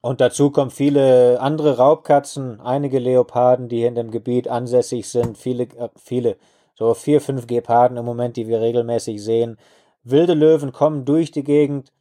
und 0.00 0.20
dazu 0.20 0.50
kommen 0.50 0.70
viele 0.70 1.40
andere 1.40 1.76
Raubkatzen, 1.76 2.60
einige 2.60 2.98
Leoparden, 2.98 3.68
die 3.68 3.78
hier 3.78 3.88
in 3.88 3.94
dem 3.94 4.10
Gebiet 4.10 4.48
ansässig 4.48 5.08
sind, 5.08 5.36
viele, 5.36 5.64
äh, 5.64 5.90
viele, 5.96 6.36
so 6.74 6.94
vier, 6.94 7.20
fünf 7.20 7.46
Geparden 7.46 7.98
im 7.98 8.06
Moment, 8.06 8.36
die 8.36 8.48
wir 8.48 8.60
regelmäßig 8.60 9.22
sehen. 9.22 9.58
Wilde 10.02 10.34
Löwen 10.34 10.72
kommen 10.72 11.04
durch 11.04 11.30
die 11.30 11.44
Gegend 11.44 11.92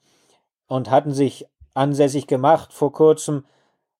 und 0.67 0.89
hatten 0.89 1.11
sich 1.11 1.47
ansässig 1.73 2.27
gemacht 2.27 2.73
vor 2.73 2.91
kurzem. 2.91 3.45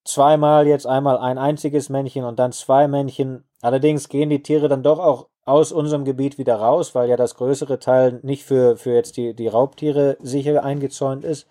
Zweimal 0.05 0.67
jetzt 0.67 0.87
einmal 0.87 1.17
ein 1.17 1.37
einziges 1.37 1.89
Männchen 1.89 2.23
und 2.23 2.39
dann 2.39 2.51
zwei 2.51 2.87
Männchen. 2.87 3.43
Allerdings 3.61 4.09
gehen 4.09 4.29
die 4.29 4.41
Tiere 4.41 4.67
dann 4.69 4.83
doch 4.83 4.99
auch 4.99 5.27
aus 5.45 5.71
unserem 5.71 6.05
Gebiet 6.05 6.37
wieder 6.37 6.55
raus, 6.55 6.95
weil 6.95 7.09
ja 7.09 7.17
das 7.17 7.35
größere 7.35 7.79
Teil 7.79 8.19
nicht 8.23 8.43
für, 8.43 8.77
für 8.77 8.93
jetzt 8.93 9.17
die, 9.17 9.33
die 9.33 9.47
Raubtiere 9.47 10.17
sicher 10.21 10.63
eingezäunt 10.63 11.23
ist. 11.25 11.47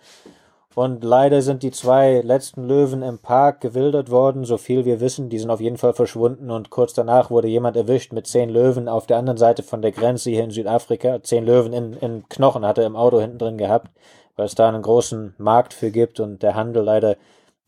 Und 0.79 1.03
leider 1.03 1.43
sind 1.43 1.65
die 1.65 1.73
zwei 1.73 2.21
letzten 2.21 2.63
Löwen 2.63 3.03
im 3.03 3.19
Park 3.19 3.61
gewildert 3.61 4.13
worden, 4.13 4.45
so 4.45 4.59
viel 4.59 4.85
wir 4.85 5.01
wissen. 5.01 5.29
Die 5.29 5.41
sind 5.41 5.51
auf 5.51 5.61
jeden 5.61 5.77
Fall 5.77 5.93
verschwunden 5.93 6.53
und 6.53 6.71
kurz 6.71 6.95
danach 6.95 7.31
wurde 7.31 7.49
jemand 7.49 7.77
erwischt 7.77 8.13
mit 8.13 8.29
zehn 8.29 8.49
Löwen 8.49 8.89
auf 8.89 9.05
der 9.09 9.17
anderen 9.17 9.39
Seite 9.39 9.65
von 9.65 9.83
der 9.83 9.91
Grenze 9.91 10.31
hier 10.31 10.45
in 10.45 10.53
Südafrika. 10.53 11.21
Zehn 11.25 11.45
Löwen 11.45 11.73
in, 11.73 11.95
in 11.95 12.29
Knochen 12.29 12.65
hat 12.65 12.79
er 12.79 12.87
im 12.87 12.95
Auto 12.95 13.19
hinten 13.19 13.39
drin 13.39 13.59
gehabt, 13.59 13.91
weil 14.37 14.47
es 14.47 14.55
da 14.55 14.69
einen 14.69 14.83
großen 14.83 15.35
Markt 15.37 15.75
für 15.75 15.91
gibt 15.91 16.21
und 16.21 16.45
der 16.45 16.55
Handel 16.55 16.85
leider 16.85 17.17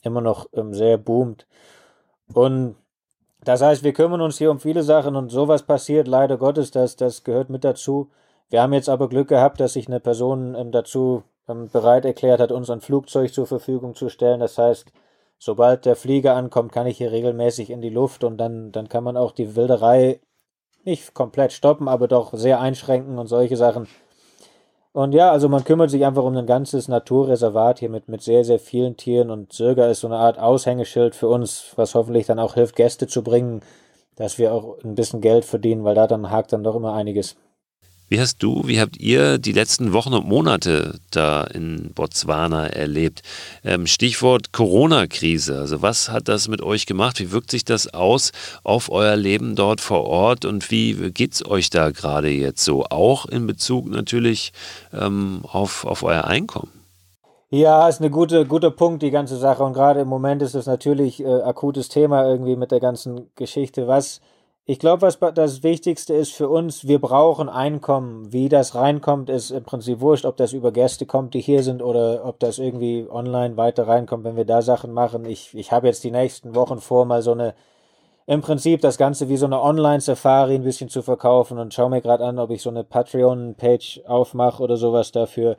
immer 0.04 0.20
noch 0.20 0.46
ähm, 0.52 0.72
sehr 0.72 0.96
boomt. 0.96 1.48
Und 2.32 2.76
das 3.42 3.60
heißt, 3.60 3.82
wir 3.82 3.92
kümmern 3.92 4.20
uns 4.20 4.38
hier 4.38 4.52
um 4.52 4.60
viele 4.60 4.84
Sachen 4.84 5.16
und 5.16 5.30
sowas 5.30 5.64
passiert 5.64 6.06
leider 6.06 6.36
Gottes, 6.36 6.70
das, 6.70 6.94
das 6.94 7.24
gehört 7.24 7.50
mit 7.50 7.64
dazu. 7.64 8.08
Wir 8.50 8.62
haben 8.62 8.72
jetzt 8.72 8.88
aber 8.88 9.08
Glück 9.08 9.26
gehabt, 9.26 9.58
dass 9.58 9.72
sich 9.72 9.88
eine 9.88 9.98
Person 9.98 10.54
ähm, 10.54 10.70
dazu 10.70 11.24
bereit 11.70 12.04
erklärt 12.04 12.40
hat, 12.40 12.52
uns 12.52 12.70
ein 12.70 12.80
Flugzeug 12.80 13.32
zur 13.32 13.46
Verfügung 13.46 13.94
zu 13.94 14.08
stellen. 14.08 14.40
Das 14.40 14.58
heißt, 14.58 14.92
sobald 15.38 15.84
der 15.84 15.96
Flieger 15.96 16.34
ankommt, 16.36 16.72
kann 16.72 16.86
ich 16.86 16.98
hier 16.98 17.12
regelmäßig 17.12 17.70
in 17.70 17.80
die 17.80 17.90
Luft 17.90 18.24
und 18.24 18.38
dann, 18.38 18.72
dann 18.72 18.88
kann 18.88 19.04
man 19.04 19.16
auch 19.16 19.32
die 19.32 19.56
Wilderei 19.56 20.20
nicht 20.84 21.14
komplett 21.14 21.52
stoppen, 21.52 21.88
aber 21.88 22.08
doch 22.08 22.32
sehr 22.34 22.60
einschränken 22.60 23.18
und 23.18 23.26
solche 23.26 23.56
Sachen. 23.56 23.86
Und 24.92 25.12
ja, 25.12 25.30
also 25.30 25.48
man 25.48 25.62
kümmert 25.62 25.90
sich 25.90 26.04
einfach 26.04 26.24
um 26.24 26.36
ein 26.36 26.46
ganzes 26.46 26.88
Naturreservat 26.88 27.78
hier 27.78 27.90
mit, 27.90 28.08
mit 28.08 28.22
sehr, 28.22 28.44
sehr 28.44 28.58
vielen 28.58 28.96
Tieren 28.96 29.30
und 29.30 29.52
Zöger 29.52 29.88
ist 29.88 30.00
so 30.00 30.08
eine 30.08 30.16
Art 30.16 30.38
Aushängeschild 30.38 31.14
für 31.14 31.28
uns, 31.28 31.72
was 31.76 31.94
hoffentlich 31.94 32.26
dann 32.26 32.40
auch 32.40 32.54
hilft, 32.54 32.74
Gäste 32.74 33.06
zu 33.06 33.22
bringen, 33.22 33.60
dass 34.16 34.38
wir 34.38 34.52
auch 34.52 34.82
ein 34.82 34.96
bisschen 34.96 35.20
Geld 35.20 35.44
verdienen, 35.44 35.84
weil 35.84 35.94
da 35.94 36.08
dann 36.08 36.30
hakt 36.30 36.52
dann 36.52 36.64
doch 36.64 36.74
immer 36.74 36.92
einiges. 36.92 37.36
Wie 38.10 38.20
hast 38.20 38.42
du, 38.42 38.66
wie 38.66 38.80
habt 38.80 38.96
ihr 38.96 39.38
die 39.38 39.52
letzten 39.52 39.92
Wochen 39.92 40.12
und 40.14 40.26
Monate 40.26 40.98
da 41.12 41.44
in 41.44 41.92
Botswana 41.94 42.66
erlebt? 42.66 43.22
Ähm, 43.62 43.86
Stichwort 43.86 44.52
Corona-Krise. 44.52 45.60
Also 45.60 45.80
was 45.80 46.08
hat 46.08 46.26
das 46.26 46.48
mit 46.48 46.60
euch 46.60 46.86
gemacht? 46.86 47.20
Wie 47.20 47.30
wirkt 47.30 47.52
sich 47.52 47.64
das 47.64 47.94
aus 47.94 48.32
auf 48.64 48.90
euer 48.90 49.14
Leben 49.14 49.54
dort 49.54 49.80
vor 49.80 50.06
Ort 50.06 50.44
und 50.44 50.72
wie 50.72 51.12
geht 51.12 51.34
es 51.34 51.46
euch 51.46 51.70
da 51.70 51.90
gerade 51.90 52.30
jetzt 52.30 52.64
so? 52.64 52.84
Auch 52.86 53.26
in 53.26 53.46
Bezug 53.46 53.88
natürlich 53.88 54.52
ähm, 54.92 55.42
auf, 55.44 55.84
auf 55.84 56.02
euer 56.02 56.24
Einkommen. 56.24 56.72
Ja, 57.50 57.88
ist 57.88 58.02
ein 58.02 58.10
gute, 58.10 58.44
guter 58.44 58.72
Punkt, 58.72 59.04
die 59.04 59.12
ganze 59.12 59.36
Sache. 59.36 59.62
Und 59.62 59.72
gerade 59.72 60.00
im 60.00 60.08
Moment 60.08 60.42
ist 60.42 60.56
es 60.56 60.66
natürlich 60.66 61.22
äh, 61.22 61.42
akutes 61.42 61.88
Thema 61.88 62.28
irgendwie 62.28 62.56
mit 62.56 62.72
der 62.72 62.80
ganzen 62.80 63.30
Geschichte. 63.36 63.86
Was 63.86 64.20
ich 64.70 64.78
glaube, 64.78 65.02
was 65.02 65.18
das 65.34 65.64
Wichtigste 65.64 66.14
ist 66.14 66.32
für 66.32 66.48
uns, 66.48 66.86
wir 66.86 67.00
brauchen 67.00 67.48
Einkommen. 67.48 68.32
Wie 68.32 68.48
das 68.48 68.76
reinkommt, 68.76 69.28
ist 69.28 69.50
im 69.50 69.64
Prinzip 69.64 70.00
wurscht, 70.00 70.24
ob 70.24 70.36
das 70.36 70.52
über 70.52 70.70
Gäste 70.70 71.06
kommt, 71.06 71.34
die 71.34 71.40
hier 71.40 71.64
sind, 71.64 71.82
oder 71.82 72.24
ob 72.24 72.38
das 72.38 72.60
irgendwie 72.60 73.04
online 73.10 73.56
weiter 73.56 73.88
reinkommt, 73.88 74.22
wenn 74.22 74.36
wir 74.36 74.44
da 74.44 74.62
Sachen 74.62 74.92
machen. 74.92 75.24
Ich, 75.24 75.56
ich 75.56 75.72
habe 75.72 75.88
jetzt 75.88 76.04
die 76.04 76.12
nächsten 76.12 76.54
Wochen 76.54 76.78
vor, 76.78 77.04
mal 77.04 77.20
so 77.20 77.32
eine, 77.32 77.54
im 78.28 78.42
Prinzip 78.42 78.80
das 78.80 78.96
Ganze 78.96 79.28
wie 79.28 79.36
so 79.36 79.46
eine 79.46 79.60
Online-Safari 79.60 80.54
ein 80.54 80.62
bisschen 80.62 80.88
zu 80.88 81.02
verkaufen 81.02 81.58
und 81.58 81.74
schaue 81.74 81.90
mir 81.90 82.00
gerade 82.00 82.24
an, 82.24 82.38
ob 82.38 82.50
ich 82.50 82.62
so 82.62 82.70
eine 82.70 82.84
Patreon-Page 82.84 84.02
aufmache 84.06 84.62
oder 84.62 84.76
sowas 84.76 85.10
dafür 85.10 85.56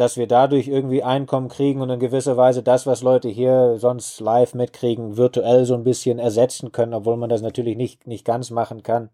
dass 0.00 0.16
wir 0.16 0.26
dadurch 0.26 0.66
irgendwie 0.66 1.02
Einkommen 1.02 1.48
kriegen 1.48 1.82
und 1.82 1.90
in 1.90 2.00
gewisser 2.00 2.38
Weise 2.38 2.62
das, 2.62 2.86
was 2.86 3.02
Leute 3.02 3.28
hier 3.28 3.76
sonst 3.76 4.18
live 4.20 4.54
mitkriegen, 4.54 5.18
virtuell 5.18 5.66
so 5.66 5.74
ein 5.74 5.84
bisschen 5.84 6.18
ersetzen 6.18 6.72
können, 6.72 6.94
obwohl 6.94 7.18
man 7.18 7.28
das 7.28 7.42
natürlich 7.42 7.76
nicht, 7.76 8.06
nicht 8.06 8.24
ganz 8.24 8.50
machen 8.50 8.82
kann. 8.82 9.10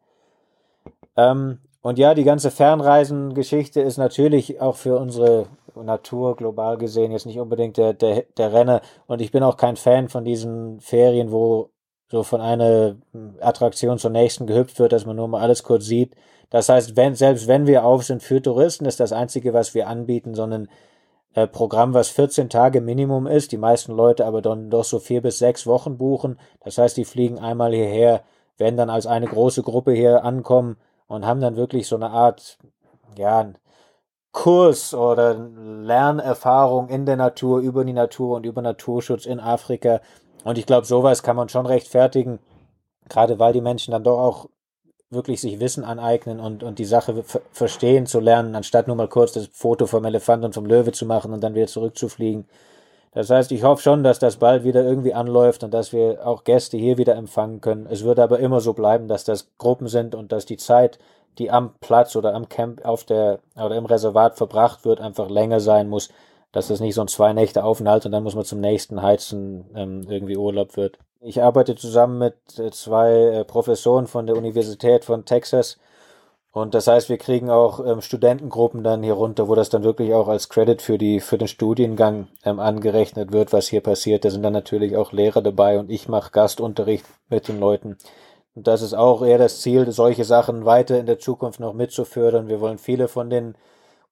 Ähm, 1.16 1.58
und 1.82 1.98
ja, 1.98 2.14
die 2.14 2.22
ganze 2.22 2.52
Fernreisengeschichte 2.52 3.80
ist 3.80 3.96
natürlich 3.96 4.60
auch 4.60 4.76
für 4.76 4.96
unsere 4.98 5.46
Natur 5.74 6.36
global 6.36 6.78
gesehen 6.78 7.10
jetzt 7.10 7.26
nicht 7.26 7.40
unbedingt 7.40 7.76
der, 7.78 7.92
der, 7.92 8.22
der 8.36 8.52
Renner. 8.52 8.80
Und 9.08 9.20
ich 9.20 9.32
bin 9.32 9.42
auch 9.42 9.56
kein 9.56 9.76
Fan 9.76 10.08
von 10.08 10.24
diesen 10.24 10.80
Ferien, 10.80 11.32
wo 11.32 11.70
so 12.08 12.22
von 12.22 12.40
einer 12.40 12.96
Attraktion 13.40 13.98
zur 13.98 14.10
nächsten 14.10 14.46
gehüpft 14.46 14.78
wird, 14.78 14.92
dass 14.92 15.06
man 15.06 15.16
nur 15.16 15.28
mal 15.28 15.40
alles 15.40 15.62
kurz 15.62 15.86
sieht. 15.86 16.14
Das 16.50 16.68
heißt, 16.68 16.96
wenn, 16.96 17.14
selbst 17.14 17.48
wenn 17.48 17.66
wir 17.66 17.84
auf 17.84 18.04
sind 18.04 18.22
für 18.22 18.40
Touristen, 18.40 18.84
ist 18.86 19.00
das 19.00 19.12
Einzige, 19.12 19.52
was 19.52 19.74
wir 19.74 19.88
anbieten, 19.88 20.34
so 20.34 20.44
einen 20.44 20.68
äh, 21.34 21.46
Programm, 21.46 21.92
was 21.92 22.08
14 22.08 22.48
Tage 22.48 22.80
Minimum 22.80 23.26
ist, 23.26 23.52
die 23.52 23.58
meisten 23.58 23.92
Leute 23.92 24.24
aber 24.24 24.42
dann 24.42 24.70
doch 24.70 24.84
so 24.84 24.98
vier 24.98 25.22
bis 25.22 25.38
sechs 25.38 25.66
Wochen 25.66 25.98
buchen. 25.98 26.38
Das 26.64 26.78
heißt, 26.78 26.96
die 26.96 27.04
fliegen 27.04 27.38
einmal 27.38 27.74
hierher, 27.74 28.22
werden 28.58 28.76
dann 28.76 28.90
als 28.90 29.06
eine 29.06 29.26
große 29.26 29.62
Gruppe 29.62 29.92
hier 29.92 30.24
ankommen 30.24 30.76
und 31.08 31.26
haben 31.26 31.40
dann 31.40 31.56
wirklich 31.56 31.88
so 31.88 31.96
eine 31.96 32.10
Art, 32.10 32.58
ja, 33.18 33.52
Kurs 34.32 34.92
oder 34.92 35.34
Lernerfahrung 35.34 36.88
in 36.88 37.06
der 37.06 37.16
Natur, 37.16 37.60
über 37.60 37.84
die 37.84 37.94
Natur 37.94 38.36
und 38.36 38.44
über 38.44 38.60
Naturschutz 38.60 39.24
in 39.24 39.40
Afrika. 39.40 40.00
Und 40.46 40.58
ich 40.58 40.66
glaube, 40.66 40.86
sowas 40.86 41.24
kann 41.24 41.34
man 41.34 41.48
schon 41.48 41.66
rechtfertigen, 41.66 42.38
gerade 43.08 43.40
weil 43.40 43.52
die 43.52 43.60
Menschen 43.60 43.90
dann 43.90 44.04
doch 44.04 44.20
auch 44.20 44.48
wirklich 45.10 45.40
sich 45.40 45.58
Wissen 45.58 45.82
aneignen 45.82 46.38
und, 46.38 46.62
und 46.62 46.78
die 46.78 46.84
Sache 46.84 47.24
verstehen 47.50 48.06
zu 48.06 48.20
lernen, 48.20 48.54
anstatt 48.54 48.86
nur 48.86 48.94
mal 48.94 49.08
kurz 49.08 49.32
das 49.32 49.48
Foto 49.52 49.86
vom 49.86 50.04
Elefant 50.04 50.44
und 50.44 50.54
vom 50.54 50.64
Löwe 50.64 50.92
zu 50.92 51.04
machen 51.04 51.32
und 51.32 51.42
dann 51.42 51.56
wieder 51.56 51.66
zurückzufliegen. 51.66 52.46
Das 53.10 53.28
heißt, 53.28 53.50
ich 53.50 53.64
hoffe 53.64 53.82
schon, 53.82 54.04
dass 54.04 54.20
das 54.20 54.36
bald 54.36 54.62
wieder 54.62 54.84
irgendwie 54.84 55.14
anläuft 55.14 55.64
und 55.64 55.74
dass 55.74 55.92
wir 55.92 56.24
auch 56.24 56.44
Gäste 56.44 56.76
hier 56.76 56.96
wieder 56.96 57.16
empfangen 57.16 57.60
können. 57.60 57.88
Es 57.90 58.04
wird 58.04 58.20
aber 58.20 58.38
immer 58.38 58.60
so 58.60 58.72
bleiben, 58.72 59.08
dass 59.08 59.24
das 59.24 59.48
Gruppen 59.58 59.88
sind 59.88 60.14
und 60.14 60.30
dass 60.30 60.46
die 60.46 60.58
Zeit, 60.58 61.00
die 61.38 61.50
am 61.50 61.74
Platz 61.80 62.14
oder 62.14 62.34
am 62.34 62.48
Camp 62.48 62.84
auf 62.84 63.02
der 63.02 63.40
oder 63.56 63.74
im 63.74 63.86
Reservat 63.86 64.36
verbracht 64.36 64.84
wird, 64.84 65.00
einfach 65.00 65.28
länger 65.28 65.58
sein 65.58 65.88
muss, 65.88 66.08
dass 66.52 66.68
das 66.68 66.80
nicht 66.80 66.94
so 66.94 67.00
ein 67.00 67.08
zwei 67.08 67.32
Nächte 67.32 67.64
Aufenthalt 67.64 68.06
und 68.06 68.12
dann 68.12 68.22
muss 68.22 68.34
man 68.34 68.44
zum 68.44 68.60
nächsten 68.60 69.02
Heizen 69.02 69.66
ähm, 69.74 70.02
irgendwie 70.08 70.36
Urlaub 70.36 70.76
wird. 70.76 70.98
Ich 71.20 71.42
arbeite 71.42 71.74
zusammen 71.74 72.18
mit 72.18 72.58
äh, 72.58 72.70
zwei 72.70 73.12
äh, 73.12 73.44
Professoren 73.44 74.06
von 74.06 74.26
der 74.26 74.36
Universität 74.36 75.04
von 75.04 75.24
Texas 75.24 75.78
und 76.56 76.72
das 76.72 76.86
heißt, 76.86 77.10
wir 77.10 77.18
kriegen 77.18 77.50
auch 77.50 77.84
ähm, 77.84 78.00
Studentengruppen 78.00 78.82
dann 78.82 79.02
hier 79.02 79.12
runter, 79.12 79.46
wo 79.46 79.54
das 79.54 79.68
dann 79.68 79.84
wirklich 79.84 80.14
auch 80.14 80.26
als 80.26 80.48
Credit 80.48 80.80
für 80.80 80.96
die 80.96 81.20
für 81.20 81.36
den 81.36 81.48
Studiengang 81.48 82.28
ähm, 82.46 82.60
angerechnet 82.60 83.30
wird, 83.30 83.52
was 83.52 83.68
hier 83.68 83.82
passiert. 83.82 84.24
Da 84.24 84.30
sind 84.30 84.42
dann 84.42 84.54
natürlich 84.54 84.96
auch 84.96 85.12
Lehrer 85.12 85.42
dabei 85.42 85.78
und 85.78 85.90
ich 85.90 86.08
mache 86.08 86.30
Gastunterricht 86.30 87.04
mit 87.28 87.48
den 87.48 87.60
Leuten. 87.60 87.98
Und 88.54 88.66
das 88.66 88.80
ist 88.80 88.94
auch 88.94 89.20
eher 89.20 89.36
das 89.36 89.60
Ziel, 89.60 89.92
solche 89.92 90.24
Sachen 90.24 90.64
weiter 90.64 90.98
in 90.98 91.04
der 91.04 91.18
Zukunft 91.18 91.60
noch 91.60 91.74
mitzufördern. 91.74 92.48
Wir 92.48 92.62
wollen 92.62 92.78
viele 92.78 93.06
von 93.06 93.28
den 93.28 93.54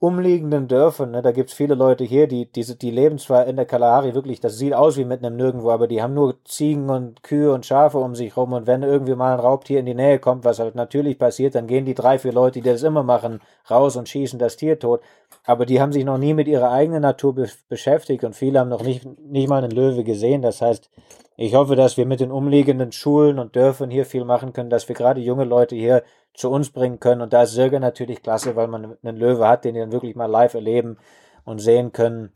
umliegenden 0.05 0.69
Dörfern, 0.69 1.13
ne, 1.13 1.23
da 1.23 1.33
gibt's 1.33 1.55
viele 1.55 1.75
Leute 1.75 2.05
hier, 2.05 2.27
die, 2.27 2.45
die, 2.45 2.63
die 2.63 2.91
leben 2.91 3.19
zwar 3.19 3.47
in 3.47 3.57
der 3.57 3.65
Kalahari 3.65 4.15
wirklich, 4.15 4.39
das 4.39 4.59
sieht 4.59 4.75
aus 4.75 4.99
wie 4.99 5.07
mitten 5.07 5.25
im 5.25 5.37
Nirgendwo, 5.37 5.71
aber 5.71 5.89
die 5.89 6.03
haben 6.03 6.13
nur 6.13 6.37
Ziegen 6.45 6.91
und 6.91 7.23
Kühe 7.23 7.51
und 7.51 7.65
Schafe 7.65 7.97
um 7.97 8.15
sich 8.15 8.37
rum 8.37 8.53
und 8.53 8.67
wenn 8.67 8.83
irgendwie 8.83 9.15
mal 9.15 9.33
ein 9.33 9.41
Raubtier 9.41 9.81
in 9.81 9.87
die 9.87 9.95
Nähe 9.95 10.19
kommt, 10.19 10.45
was 10.45 10.59
halt 10.59 10.75
natürlich 10.75 11.19
passiert, 11.19 11.55
dann 11.55 11.67
gehen 11.67 11.87
die 11.87 11.95
drei, 11.95 12.19
vier 12.19 12.35
Leute, 12.35 12.61
die 12.61 12.69
das 12.69 12.83
immer 12.83 13.03
machen, 13.03 13.41
raus 13.71 13.97
und 13.97 14.07
schießen 14.07 14.39
das 14.39 14.59
Tier 14.59 14.79
tot. 14.79 15.01
Aber 15.47 15.65
die 15.65 15.81
haben 15.81 15.93
sich 15.93 16.05
noch 16.05 16.19
nie 16.19 16.35
mit 16.35 16.49
ihrer 16.49 16.71
eigenen 16.71 17.01
Natur 17.01 17.35
be 17.35 17.49
beschäftigt 17.71 18.25
und 18.25 18.37
viele 18.37 18.61
haben 18.61 18.69
noch 18.69 18.83
nicht, 18.83 19.07
nicht 19.21 19.49
mal 19.49 19.63
einen 19.65 19.73
Löwe 19.73 20.05
gesehen. 20.05 20.43
Das 20.43 20.61
heißt, 20.61 20.91
ich 21.37 21.55
hoffe, 21.55 21.75
dass 21.77 21.97
wir 21.97 22.07
mit 22.07 22.21
den 22.21 22.31
umliegenden 22.31 22.93
Schulen 22.93 23.39
und 23.39 23.57
Dörfern 23.57 23.91
hier 23.91 24.07
viel 24.07 24.25
machen 24.25 24.53
können, 24.53 24.71
dass 24.71 24.89
wir 24.89 24.95
gerade 24.95 25.21
junge 25.21 25.45
Leute 25.45 25.75
hier 25.75 26.05
zu 26.33 26.51
uns 26.51 26.71
bringen 26.71 27.01
können. 27.01 27.23
Und 27.23 27.33
da 27.33 27.43
ist 27.43 27.53
Sirga 27.53 27.81
natürlich 27.81 28.23
klasse, 28.23 28.57
weil 28.57 28.69
man 28.69 28.97
einen 29.03 29.17
Löwe 29.17 29.49
hat, 29.49 29.65
den 29.65 29.75
die 29.75 29.81
dann 29.81 29.93
wirklich 29.93 30.15
mal 30.15 30.27
live 30.27 30.55
erleben 30.55 30.97
und 31.45 31.59
sehen 31.59 31.93
können. 31.93 32.33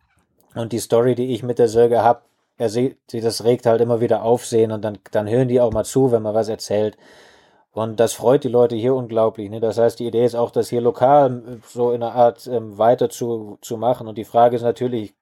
Und 0.55 0.73
die 0.73 0.79
Story, 0.79 1.15
die 1.15 1.33
ich 1.33 1.43
mit 1.43 1.59
der 1.59 1.69
Sirga 1.69 2.03
habe, 2.03 2.23
er 2.57 2.71
sieht, 2.71 2.99
das 3.13 3.45
regt 3.45 3.67
halt 3.67 3.81
immer 3.81 4.01
wieder 4.01 4.23
Aufsehen 4.25 4.73
und 4.73 4.83
dann, 4.85 4.99
dann 5.13 5.29
hören 5.29 5.47
die 5.47 5.61
auch 5.61 5.73
mal 5.73 5.85
zu, 5.85 6.11
wenn 6.11 6.23
man 6.23 6.35
was 6.35 6.49
erzählt. 6.49 6.97
Und 7.71 8.01
das 8.01 8.15
freut 8.15 8.43
die 8.43 8.49
Leute 8.49 8.75
hier 8.75 8.95
unglaublich. 8.95 9.51
Ne? 9.51 9.61
Das 9.61 9.79
heißt, 9.79 10.01
die 10.01 10.09
Idee 10.09 10.25
ist 10.25 10.35
auch, 10.35 10.51
das 10.51 10.69
hier 10.69 10.81
lokal 10.81 11.45
äh, 11.47 11.57
so 11.65 11.93
in 11.93 12.03
einer 12.03 12.15
Art 12.15 12.49
ähm, 12.49 12.77
weiter 12.77 13.09
zu, 13.11 13.59
zu 13.61 13.77
machen. 13.77 14.09
Und 14.09 14.19
die 14.19 14.25
Frage 14.25 14.57
ist 14.57 14.63
natürlich, 14.63 15.15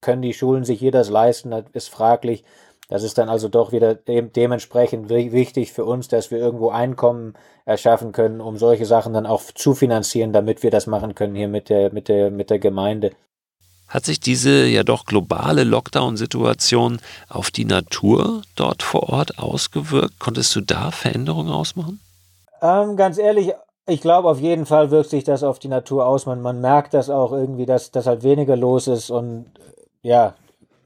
können 0.00 0.22
die 0.22 0.34
Schulen 0.34 0.62
sich 0.64 0.78
hier 0.78 0.92
das 0.92 1.10
leisten? 1.10 1.50
Das 1.50 1.64
ist 1.72 1.88
fraglich. 1.88 2.44
Das 2.88 3.02
ist 3.02 3.16
dann 3.16 3.28
also 3.28 3.48
doch 3.48 3.72
wieder 3.72 3.94
de 3.94 4.22
dementsprechend 4.22 5.08
wichtig 5.08 5.72
für 5.72 5.84
uns, 5.84 6.08
dass 6.08 6.30
wir 6.30 6.38
irgendwo 6.38 6.68
Einkommen 6.68 7.34
erschaffen 7.64 8.12
können, 8.12 8.40
um 8.40 8.58
solche 8.58 8.84
Sachen 8.84 9.14
dann 9.14 9.26
auch 9.26 9.42
zu 9.54 9.74
finanzieren, 9.74 10.32
damit 10.32 10.62
wir 10.62 10.70
das 10.70 10.86
machen 10.86 11.14
können 11.14 11.34
hier 11.34 11.48
mit 11.48 11.70
der, 11.70 11.92
mit 11.92 12.08
der, 12.08 12.30
mit 12.30 12.50
der 12.50 12.58
Gemeinde. 12.58 13.12
Hat 13.88 14.04
sich 14.04 14.20
diese 14.20 14.66
ja 14.66 14.82
doch 14.82 15.04
globale 15.04 15.64
Lockdown-Situation 15.64 17.00
auf 17.28 17.50
die 17.50 17.64
Natur 17.64 18.42
dort 18.56 18.82
vor 18.82 19.08
Ort 19.10 19.38
ausgewirkt? 19.38 20.18
Konntest 20.18 20.54
du 20.56 20.60
da 20.60 20.90
Veränderungen 20.90 21.52
ausmachen? 21.52 22.00
Ähm, 22.60 22.96
ganz 22.96 23.18
ehrlich, 23.18 23.52
ich 23.86 24.00
glaube, 24.00 24.28
auf 24.28 24.40
jeden 24.40 24.66
Fall 24.66 24.90
wirkt 24.90 25.10
sich 25.10 25.24
das 25.24 25.42
auf 25.42 25.58
die 25.58 25.68
Natur 25.68 26.06
aus. 26.06 26.26
Man, 26.26 26.40
man 26.40 26.60
merkt 26.60 26.94
das 26.94 27.10
auch 27.10 27.32
irgendwie, 27.32 27.66
dass, 27.66 27.90
dass 27.90 28.06
halt 28.06 28.22
weniger 28.22 28.56
los 28.56 28.88
ist 28.88 29.10
und 29.10 29.46
ja, 30.02 30.34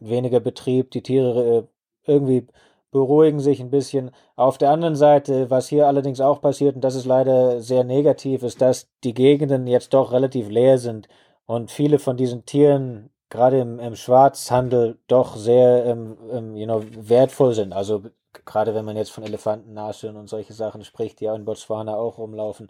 weniger 0.00 0.40
Betrieb. 0.40 0.90
Die 0.90 1.02
Tiere 1.02 1.58
äh, 1.58 1.62
irgendwie 2.08 2.46
beruhigen 2.90 3.40
sich 3.40 3.60
ein 3.60 3.70
bisschen. 3.70 4.10
Auf 4.36 4.58
der 4.58 4.70
anderen 4.70 4.96
Seite, 4.96 5.50
was 5.50 5.68
hier 5.68 5.86
allerdings 5.86 6.20
auch 6.20 6.40
passiert, 6.40 6.74
und 6.74 6.82
das 6.82 6.94
ist 6.94 7.06
leider 7.06 7.60
sehr 7.60 7.84
negativ, 7.84 8.42
ist, 8.42 8.60
dass 8.60 8.88
die 9.04 9.14
Gegenden 9.14 9.66
jetzt 9.66 9.94
doch 9.94 10.12
relativ 10.12 10.48
leer 10.48 10.78
sind 10.78 11.08
und 11.46 11.70
viele 11.70 11.98
von 11.98 12.16
diesen 12.16 12.44
Tieren, 12.46 13.10
gerade 13.30 13.60
im, 13.60 13.78
im 13.78 13.94
Schwarzhandel, 13.96 14.98
doch 15.06 15.36
sehr 15.36 15.84
ähm, 15.86 16.16
ähm, 16.32 16.56
you 16.56 16.64
know, 16.66 16.82
wertvoll 16.96 17.54
sind. 17.54 17.72
Also 17.72 18.02
gerade 18.44 18.74
wenn 18.74 18.84
man 18.84 18.96
jetzt 18.96 19.10
von 19.10 19.24
Elefanten, 19.24 19.74
Nashörnern 19.74 20.22
und 20.22 20.28
solche 20.28 20.54
Sachen 20.54 20.84
spricht, 20.84 21.20
die 21.20 21.24
ja 21.26 21.34
in 21.34 21.44
Botswana 21.44 21.96
auch 21.96 22.18
rumlaufen. 22.18 22.68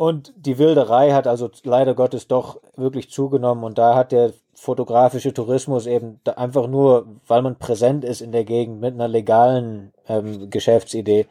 Und 0.00 0.32
die 0.34 0.56
Wilderei 0.56 1.10
hat 1.10 1.26
also 1.26 1.50
leider 1.62 1.92
Gottes 1.94 2.26
doch 2.26 2.58
wirklich 2.74 3.10
zugenommen 3.10 3.64
und 3.64 3.76
da 3.76 3.94
hat 3.94 4.12
der 4.12 4.32
fotografische 4.54 5.34
Tourismus 5.34 5.84
eben 5.84 6.22
einfach 6.36 6.68
nur, 6.68 7.06
weil 7.26 7.42
man 7.42 7.58
präsent 7.58 8.02
ist 8.02 8.22
in 8.22 8.32
der 8.32 8.44
Gegend 8.44 8.80
mit 8.80 8.94
einer 8.94 9.08
legalen 9.08 9.92
ähm, 10.08 10.48
Geschäftsidee, 10.48 11.26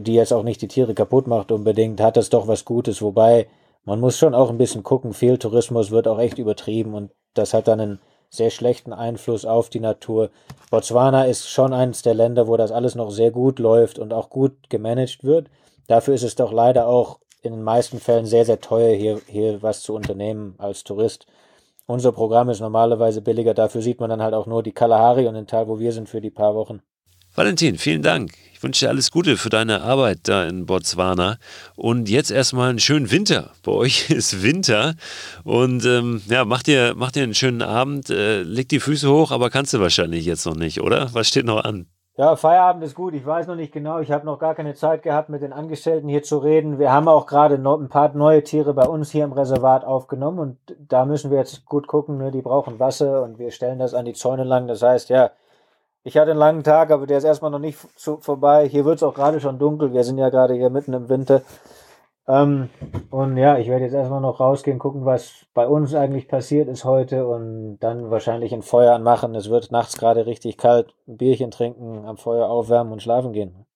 die 0.00 0.12
jetzt 0.12 0.34
auch 0.34 0.42
nicht 0.42 0.60
die 0.60 0.68
Tiere 0.68 0.92
kaputt 0.92 1.26
macht 1.26 1.50
unbedingt, 1.50 2.02
hat 2.02 2.18
das 2.18 2.28
doch 2.28 2.46
was 2.46 2.66
Gutes. 2.66 3.00
Wobei 3.00 3.46
man 3.86 3.98
muss 3.98 4.18
schon 4.18 4.34
auch 4.34 4.50
ein 4.50 4.58
bisschen 4.58 4.82
gucken, 4.82 5.14
viel 5.14 5.38
Tourismus 5.38 5.90
wird 5.90 6.06
auch 6.06 6.18
echt 6.18 6.36
übertrieben 6.36 6.92
und 6.92 7.12
das 7.32 7.54
hat 7.54 7.66
dann 7.66 7.80
einen 7.80 8.00
sehr 8.28 8.50
schlechten 8.50 8.92
Einfluss 8.92 9.46
auf 9.46 9.70
die 9.70 9.80
Natur. 9.80 10.28
Botswana 10.70 11.24
ist 11.24 11.48
schon 11.48 11.72
eines 11.72 12.02
der 12.02 12.12
Länder, 12.12 12.46
wo 12.46 12.58
das 12.58 12.72
alles 12.72 12.94
noch 12.94 13.10
sehr 13.10 13.30
gut 13.30 13.58
läuft 13.58 13.98
und 13.98 14.12
auch 14.12 14.28
gut 14.28 14.68
gemanagt 14.68 15.24
wird. 15.24 15.48
Dafür 15.86 16.12
ist 16.12 16.24
es 16.24 16.34
doch 16.34 16.52
leider 16.52 16.88
auch 16.88 17.20
in 17.46 17.54
den 17.54 17.62
meisten 17.62 18.00
Fällen 18.00 18.26
sehr, 18.26 18.44
sehr 18.44 18.60
teuer, 18.60 18.94
hier, 18.94 19.20
hier 19.26 19.62
was 19.62 19.82
zu 19.82 19.94
unternehmen 19.94 20.54
als 20.58 20.84
Tourist. 20.84 21.26
Unser 21.86 22.12
Programm 22.12 22.48
ist 22.50 22.60
normalerweise 22.60 23.22
billiger, 23.22 23.54
dafür 23.54 23.80
sieht 23.80 24.00
man 24.00 24.10
dann 24.10 24.22
halt 24.22 24.34
auch 24.34 24.46
nur 24.46 24.62
die 24.62 24.72
Kalahari 24.72 25.26
und 25.26 25.34
den 25.34 25.46
Teil, 25.46 25.68
wo 25.68 25.78
wir 25.78 25.92
sind 25.92 26.08
für 26.08 26.20
die 26.20 26.30
paar 26.30 26.54
Wochen. 26.54 26.82
Valentin, 27.36 27.76
vielen 27.76 28.02
Dank. 28.02 28.32
Ich 28.54 28.62
wünsche 28.62 28.86
dir 28.86 28.88
alles 28.88 29.10
Gute 29.10 29.36
für 29.36 29.50
deine 29.50 29.82
Arbeit 29.82 30.20
da 30.22 30.46
in 30.46 30.64
Botswana. 30.64 31.36
Und 31.74 32.08
jetzt 32.08 32.30
erstmal 32.30 32.70
einen 32.70 32.78
schönen 32.78 33.10
Winter. 33.10 33.52
Bei 33.62 33.72
euch 33.72 34.08
ist 34.10 34.42
Winter. 34.42 34.94
Und 35.44 35.84
ähm, 35.84 36.22
ja, 36.28 36.46
mach 36.46 36.62
dir, 36.62 36.94
mach 36.96 37.12
dir 37.12 37.24
einen 37.24 37.34
schönen 37.34 37.60
Abend. 37.60 38.08
Äh, 38.08 38.42
leg 38.42 38.70
die 38.70 38.80
Füße 38.80 39.10
hoch, 39.10 39.32
aber 39.32 39.50
kannst 39.50 39.74
du 39.74 39.80
wahrscheinlich 39.80 40.24
jetzt 40.24 40.46
noch 40.46 40.56
nicht, 40.56 40.80
oder? 40.80 41.12
Was 41.12 41.28
steht 41.28 41.44
noch 41.44 41.62
an? 41.62 41.86
Ja, 42.18 42.34
Feierabend 42.34 42.82
ist 42.82 42.94
gut. 42.94 43.12
Ich 43.12 43.26
weiß 43.26 43.46
noch 43.46 43.56
nicht 43.56 43.72
genau. 43.72 43.98
Ich 43.98 44.10
habe 44.10 44.24
noch 44.24 44.38
gar 44.38 44.54
keine 44.54 44.74
Zeit 44.74 45.02
gehabt, 45.02 45.28
mit 45.28 45.42
den 45.42 45.52
Angestellten 45.52 46.08
hier 46.08 46.22
zu 46.22 46.38
reden. 46.38 46.78
Wir 46.78 46.90
haben 46.90 47.08
auch 47.08 47.26
gerade 47.26 47.56
ein 47.56 47.88
paar 47.90 48.14
neue 48.14 48.42
Tiere 48.42 48.72
bei 48.72 48.86
uns 48.86 49.10
hier 49.10 49.24
im 49.24 49.32
Reservat 49.32 49.84
aufgenommen 49.84 50.38
und 50.38 50.56
da 50.78 51.04
müssen 51.04 51.30
wir 51.30 51.36
jetzt 51.36 51.66
gut 51.66 51.86
gucken. 51.86 52.16
Ne? 52.16 52.30
Die 52.30 52.40
brauchen 52.40 52.80
Wasser 52.80 53.22
und 53.22 53.38
wir 53.38 53.50
stellen 53.50 53.78
das 53.78 53.92
an 53.92 54.06
die 54.06 54.14
Zäune 54.14 54.44
lang. 54.44 54.66
Das 54.66 54.82
heißt, 54.82 55.10
ja, 55.10 55.30
ich 56.04 56.16
hatte 56.16 56.30
einen 56.30 56.40
langen 56.40 56.64
Tag, 56.64 56.90
aber 56.90 57.06
der 57.06 57.18
ist 57.18 57.24
erstmal 57.24 57.50
noch 57.50 57.58
nicht 57.58 57.78
vorbei. 58.20 58.66
Hier 58.66 58.86
wird 58.86 58.96
es 58.96 59.02
auch 59.02 59.14
gerade 59.14 59.38
schon 59.38 59.58
dunkel. 59.58 59.92
Wir 59.92 60.02
sind 60.02 60.16
ja 60.16 60.30
gerade 60.30 60.54
hier 60.54 60.70
mitten 60.70 60.94
im 60.94 61.10
Winter. 61.10 61.42
Ähm, 62.28 62.68
und 63.10 63.36
ja, 63.36 63.58
ich 63.58 63.68
werde 63.68 63.84
jetzt 63.84 63.94
erstmal 63.94 64.20
noch 64.20 64.40
rausgehen, 64.40 64.78
gucken, 64.78 65.04
was 65.04 65.46
bei 65.54 65.66
uns 65.66 65.94
eigentlich 65.94 66.26
passiert 66.26 66.68
ist 66.68 66.84
heute 66.84 67.26
und 67.26 67.78
dann 67.78 68.10
wahrscheinlich 68.10 68.52
ein 68.52 68.62
Feuer 68.62 68.94
anmachen. 68.94 69.34
Es 69.34 69.48
wird 69.48 69.70
nachts 69.70 69.96
gerade 69.96 70.26
richtig 70.26 70.56
kalt, 70.56 70.94
ein 71.06 71.16
Bierchen 71.16 71.50
trinken, 71.50 72.04
am 72.04 72.16
Feuer 72.16 72.48
aufwärmen 72.48 72.92
und 72.92 73.02
schlafen 73.02 73.32
gehen. 73.32 73.66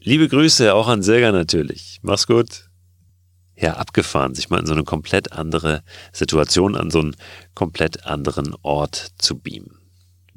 Liebe 0.00 0.28
Grüße 0.28 0.74
auch 0.74 0.88
an 0.88 1.02
Silga 1.02 1.30
natürlich. 1.30 2.00
Mach's 2.02 2.26
gut. 2.26 2.70
Ja, 3.54 3.74
abgefahren, 3.74 4.34
sich 4.34 4.48
mal 4.48 4.60
in 4.60 4.66
so 4.66 4.72
eine 4.72 4.84
komplett 4.84 5.32
andere 5.32 5.82
Situation, 6.12 6.76
an 6.76 6.90
so 6.90 7.00
einen 7.00 7.16
komplett 7.54 8.06
anderen 8.06 8.56
Ort 8.62 9.10
zu 9.18 9.38
beamen. 9.38 9.79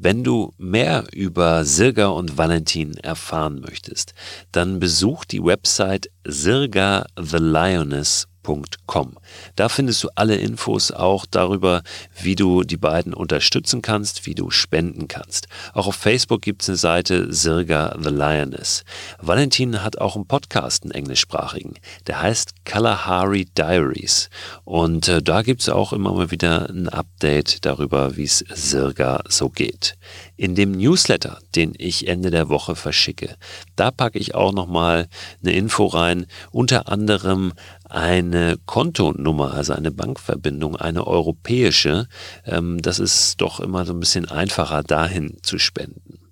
Wenn 0.06 0.26
du 0.26 0.54
mehr 0.58 1.06
über 1.14 1.64
Sirga 1.64 2.08
und 2.08 2.38
Valentin 2.38 2.98
erfahren 2.98 3.62
möchtest, 3.62 4.14
dann 4.52 4.82
besuch 4.82 5.24
die 5.24 5.42
Website 5.42 6.10
sirgathelioness.com 6.26 8.33
www.sirga.com. 8.44 9.18
Da 9.56 9.70
findest 9.70 10.04
du 10.04 10.10
alle 10.16 10.36
Infos 10.36 10.92
auch 10.92 11.26
darüber, 11.26 11.84
wie 12.22 12.36
du 12.36 12.64
die 12.64 12.78
beiden 12.78 13.14
unterstützen 13.14 13.82
kannst, 13.82 14.26
wie 14.26 14.36
du 14.36 14.50
spenden 14.50 15.08
kannst. 15.08 15.48
Auch 15.74 15.88
auf 15.88 15.96
Facebook 15.96 16.42
gibt 16.42 16.62
es 16.64 16.70
eine 16.70 16.78
Seite 16.78 17.34
Sirga 17.34 17.96
the 18.02 18.10
Lioness. 18.10 18.84
Valentin 19.20 19.84
hat 19.84 20.00
auch 20.00 20.16
einen 20.16 20.28
Podcast, 20.28 20.84
einen 20.84 20.92
englischsprachigen. 20.92 21.76
Der 22.08 22.22
heißt 22.22 22.66
Kalahari 22.66 23.46
Diaries. 23.58 24.30
Und 24.64 25.08
äh, 25.08 25.22
da 25.22 25.42
gibt 25.42 25.62
es 25.62 25.70
auch 25.70 25.94
immer 25.94 26.14
mal 26.14 26.32
wieder 26.32 26.70
ein 26.70 26.90
Update 26.90 27.66
darüber, 27.66 28.18
wie 28.18 28.24
es 28.24 28.40
Sirga 28.50 29.24
so 29.28 29.50
geht. 29.50 29.98
In 30.44 30.56
dem 30.56 30.74
Newsletter, 30.74 31.40
den 31.56 31.72
ich 31.78 32.10
Ende 32.10 32.30
der 32.30 32.50
Woche 32.50 32.76
verschicke, 32.76 33.38
da 33.78 33.92
packe 33.92 34.20
ich 34.20 34.36
auch 34.36 34.52
nochmal 34.52 35.08
eine 35.42 35.54
Info 35.54 35.86
rein, 35.86 36.26
unter 36.52 36.90
anderem 36.90 37.54
eine 37.90 38.58
Kontonummer, 38.66 39.54
also 39.54 39.72
eine 39.72 39.92
Bankverbindung, 39.92 40.76
eine 40.76 41.08
europäische. 41.08 42.10
Ähm, 42.46 42.82
das 42.82 43.00
ist 43.00 43.40
doch 43.40 43.62
immer 43.62 43.86
so 43.86 43.94
ein 43.94 44.02
bisschen 44.02 44.26
einfacher, 44.30 44.84
dahin 44.84 45.38
zu 45.44 45.60
spenden. 45.60 46.23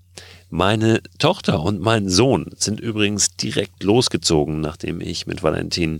Meine 0.53 1.01
Tochter 1.17 1.61
und 1.61 1.79
mein 1.79 2.09
Sohn 2.09 2.47
sind 2.57 2.81
übrigens 2.81 3.37
direkt 3.37 3.83
losgezogen, 3.83 4.59
nachdem 4.59 4.99
ich 4.99 5.25
mit 5.25 5.43
Valentin 5.43 5.99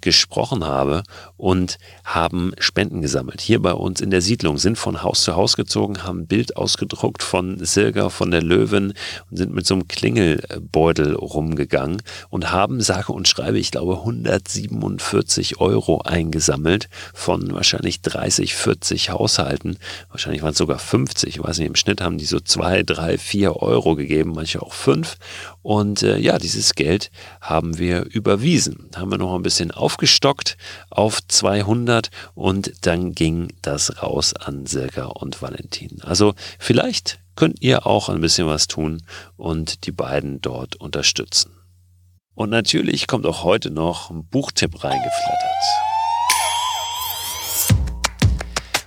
gesprochen 0.00 0.64
habe 0.64 1.02
und 1.36 1.78
haben 2.04 2.52
Spenden 2.60 3.02
gesammelt. 3.02 3.40
Hier 3.40 3.60
bei 3.60 3.72
uns 3.72 4.00
in 4.00 4.10
der 4.10 4.20
Siedlung 4.20 4.56
sind 4.56 4.78
von 4.78 5.02
Haus 5.02 5.24
zu 5.24 5.34
Haus 5.34 5.56
gezogen, 5.56 6.04
haben 6.04 6.20
ein 6.20 6.26
Bild 6.28 6.56
ausgedruckt 6.56 7.24
von 7.24 7.58
Silga, 7.64 8.08
von 8.08 8.30
der 8.30 8.40
Löwen 8.40 8.94
und 9.32 9.36
sind 9.36 9.52
mit 9.52 9.66
so 9.66 9.74
einem 9.74 9.88
Klingelbeutel 9.88 11.16
rumgegangen 11.16 12.00
und 12.30 12.52
haben, 12.52 12.80
sage 12.80 13.12
und 13.12 13.26
schreibe, 13.26 13.58
ich 13.58 13.72
glaube 13.72 13.98
147 13.98 15.58
Euro 15.58 16.02
eingesammelt 16.02 16.88
von 17.14 17.52
wahrscheinlich 17.52 18.00
30, 18.02 18.54
40 18.54 19.10
Haushalten. 19.10 19.76
Wahrscheinlich 20.10 20.42
waren 20.42 20.52
es 20.52 20.58
sogar 20.58 20.78
50, 20.78 21.30
ich 21.30 21.42
weiß 21.42 21.58
nicht, 21.58 21.66
im 21.66 21.74
Schnitt 21.74 22.00
haben 22.00 22.18
die 22.18 22.26
so 22.26 22.38
zwei, 22.38 22.84
drei, 22.84 23.18
vier 23.18 23.56
Euro 23.56 23.87
Euro 23.88 23.96
gegeben, 23.96 24.32
manche 24.34 24.60
auch 24.62 24.74
fünf. 24.74 25.16
Und 25.62 26.02
äh, 26.02 26.18
ja, 26.18 26.38
dieses 26.38 26.74
Geld 26.74 27.10
haben 27.40 27.78
wir 27.78 28.04
überwiesen. 28.04 28.90
Haben 28.94 29.10
wir 29.10 29.18
noch 29.18 29.34
ein 29.34 29.42
bisschen 29.42 29.70
aufgestockt 29.70 30.56
auf 30.90 31.20
200 31.26 32.10
und 32.34 32.72
dann 32.82 33.12
ging 33.14 33.48
das 33.62 34.02
raus 34.02 34.34
an 34.34 34.66
Silka 34.66 35.06
und 35.06 35.40
Valentin. 35.40 36.02
Also 36.02 36.34
vielleicht 36.58 37.18
könnt 37.34 37.62
ihr 37.62 37.86
auch 37.86 38.08
ein 38.08 38.20
bisschen 38.20 38.46
was 38.46 38.66
tun 38.66 39.02
und 39.36 39.86
die 39.86 39.92
beiden 39.92 40.40
dort 40.42 40.76
unterstützen. 40.76 41.52
Und 42.34 42.50
natürlich 42.50 43.06
kommt 43.06 43.26
auch 43.26 43.42
heute 43.42 43.70
noch 43.70 44.10
ein 44.10 44.24
Buchtipp 44.24 44.84
reingeflattert. 44.84 45.64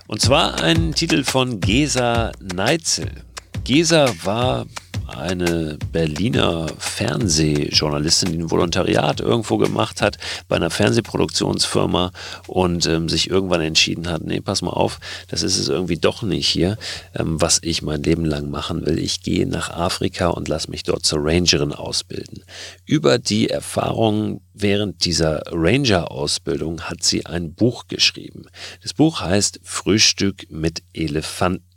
Und 0.06 0.20
zwar 0.20 0.62
ein 0.62 0.94
Titel 0.94 1.24
von 1.24 1.60
Gesa 1.60 2.32
Neitzel. 2.40 3.24
Gesa 3.64 4.12
war 4.24 4.66
eine 5.06 5.78
Berliner 5.92 6.68
Fernsehjournalistin, 6.78 8.32
die 8.32 8.38
ein 8.38 8.50
Volontariat 8.50 9.20
irgendwo 9.20 9.58
gemacht 9.58 10.00
hat 10.00 10.18
bei 10.48 10.56
einer 10.56 10.70
Fernsehproduktionsfirma 10.70 12.12
und 12.46 12.86
ähm, 12.86 13.08
sich 13.08 13.30
irgendwann 13.30 13.60
entschieden 13.60 14.08
hat, 14.08 14.24
nee, 14.24 14.40
pass 14.40 14.62
mal 14.62 14.70
auf, 14.70 14.98
das 15.28 15.42
ist 15.42 15.58
es 15.58 15.68
irgendwie 15.68 15.98
doch 15.98 16.22
nicht 16.22 16.48
hier, 16.48 16.78
ähm, 17.14 17.40
was 17.40 17.60
ich 17.62 17.82
mein 17.82 18.02
Leben 18.02 18.24
lang 18.24 18.50
machen 18.50 18.86
will. 18.86 18.98
Ich 18.98 19.22
gehe 19.22 19.46
nach 19.46 19.70
Afrika 19.70 20.28
und 20.28 20.48
lasse 20.48 20.70
mich 20.70 20.82
dort 20.82 21.04
zur 21.04 21.20
Rangerin 21.22 21.72
ausbilden. 21.72 22.44
Über 22.86 23.18
die 23.18 23.50
Erfahrungen 23.50 24.40
während 24.54 25.04
dieser 25.04 25.42
Ranger-Ausbildung 25.50 26.82
hat 26.82 27.02
sie 27.02 27.26
ein 27.26 27.54
Buch 27.54 27.86
geschrieben. 27.88 28.46
Das 28.82 28.94
Buch 28.94 29.20
heißt 29.20 29.60
Frühstück 29.62 30.46
mit 30.50 30.82
Elefanten. 30.92 31.71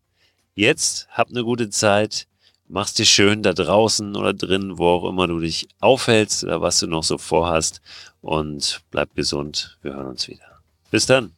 Jetzt 0.55 1.07
hab 1.09 1.29
eine 1.29 1.43
gute 1.43 1.69
Zeit 1.69 2.25
mach's 2.67 2.93
dir 2.93 3.05
schön 3.05 3.43
da 3.43 3.53
draußen 3.53 4.15
oder 4.15 4.33
drin, 4.33 4.77
wo 4.77 4.87
auch 4.87 5.09
immer 5.09 5.27
du 5.27 5.39
dich 5.39 5.67
aufhältst 5.79 6.43
oder 6.43 6.61
was 6.61 6.79
du 6.79 6.87
noch 6.87 7.03
so 7.03 7.17
vorhast 7.17 7.81
und 8.21 8.81
bleib 8.91 9.15
gesund. 9.15 9.77
Wir 9.81 9.93
hören 9.93 10.07
uns 10.07 10.27
wieder. 10.27 10.59
Bis 10.91 11.05
dann. 11.05 11.33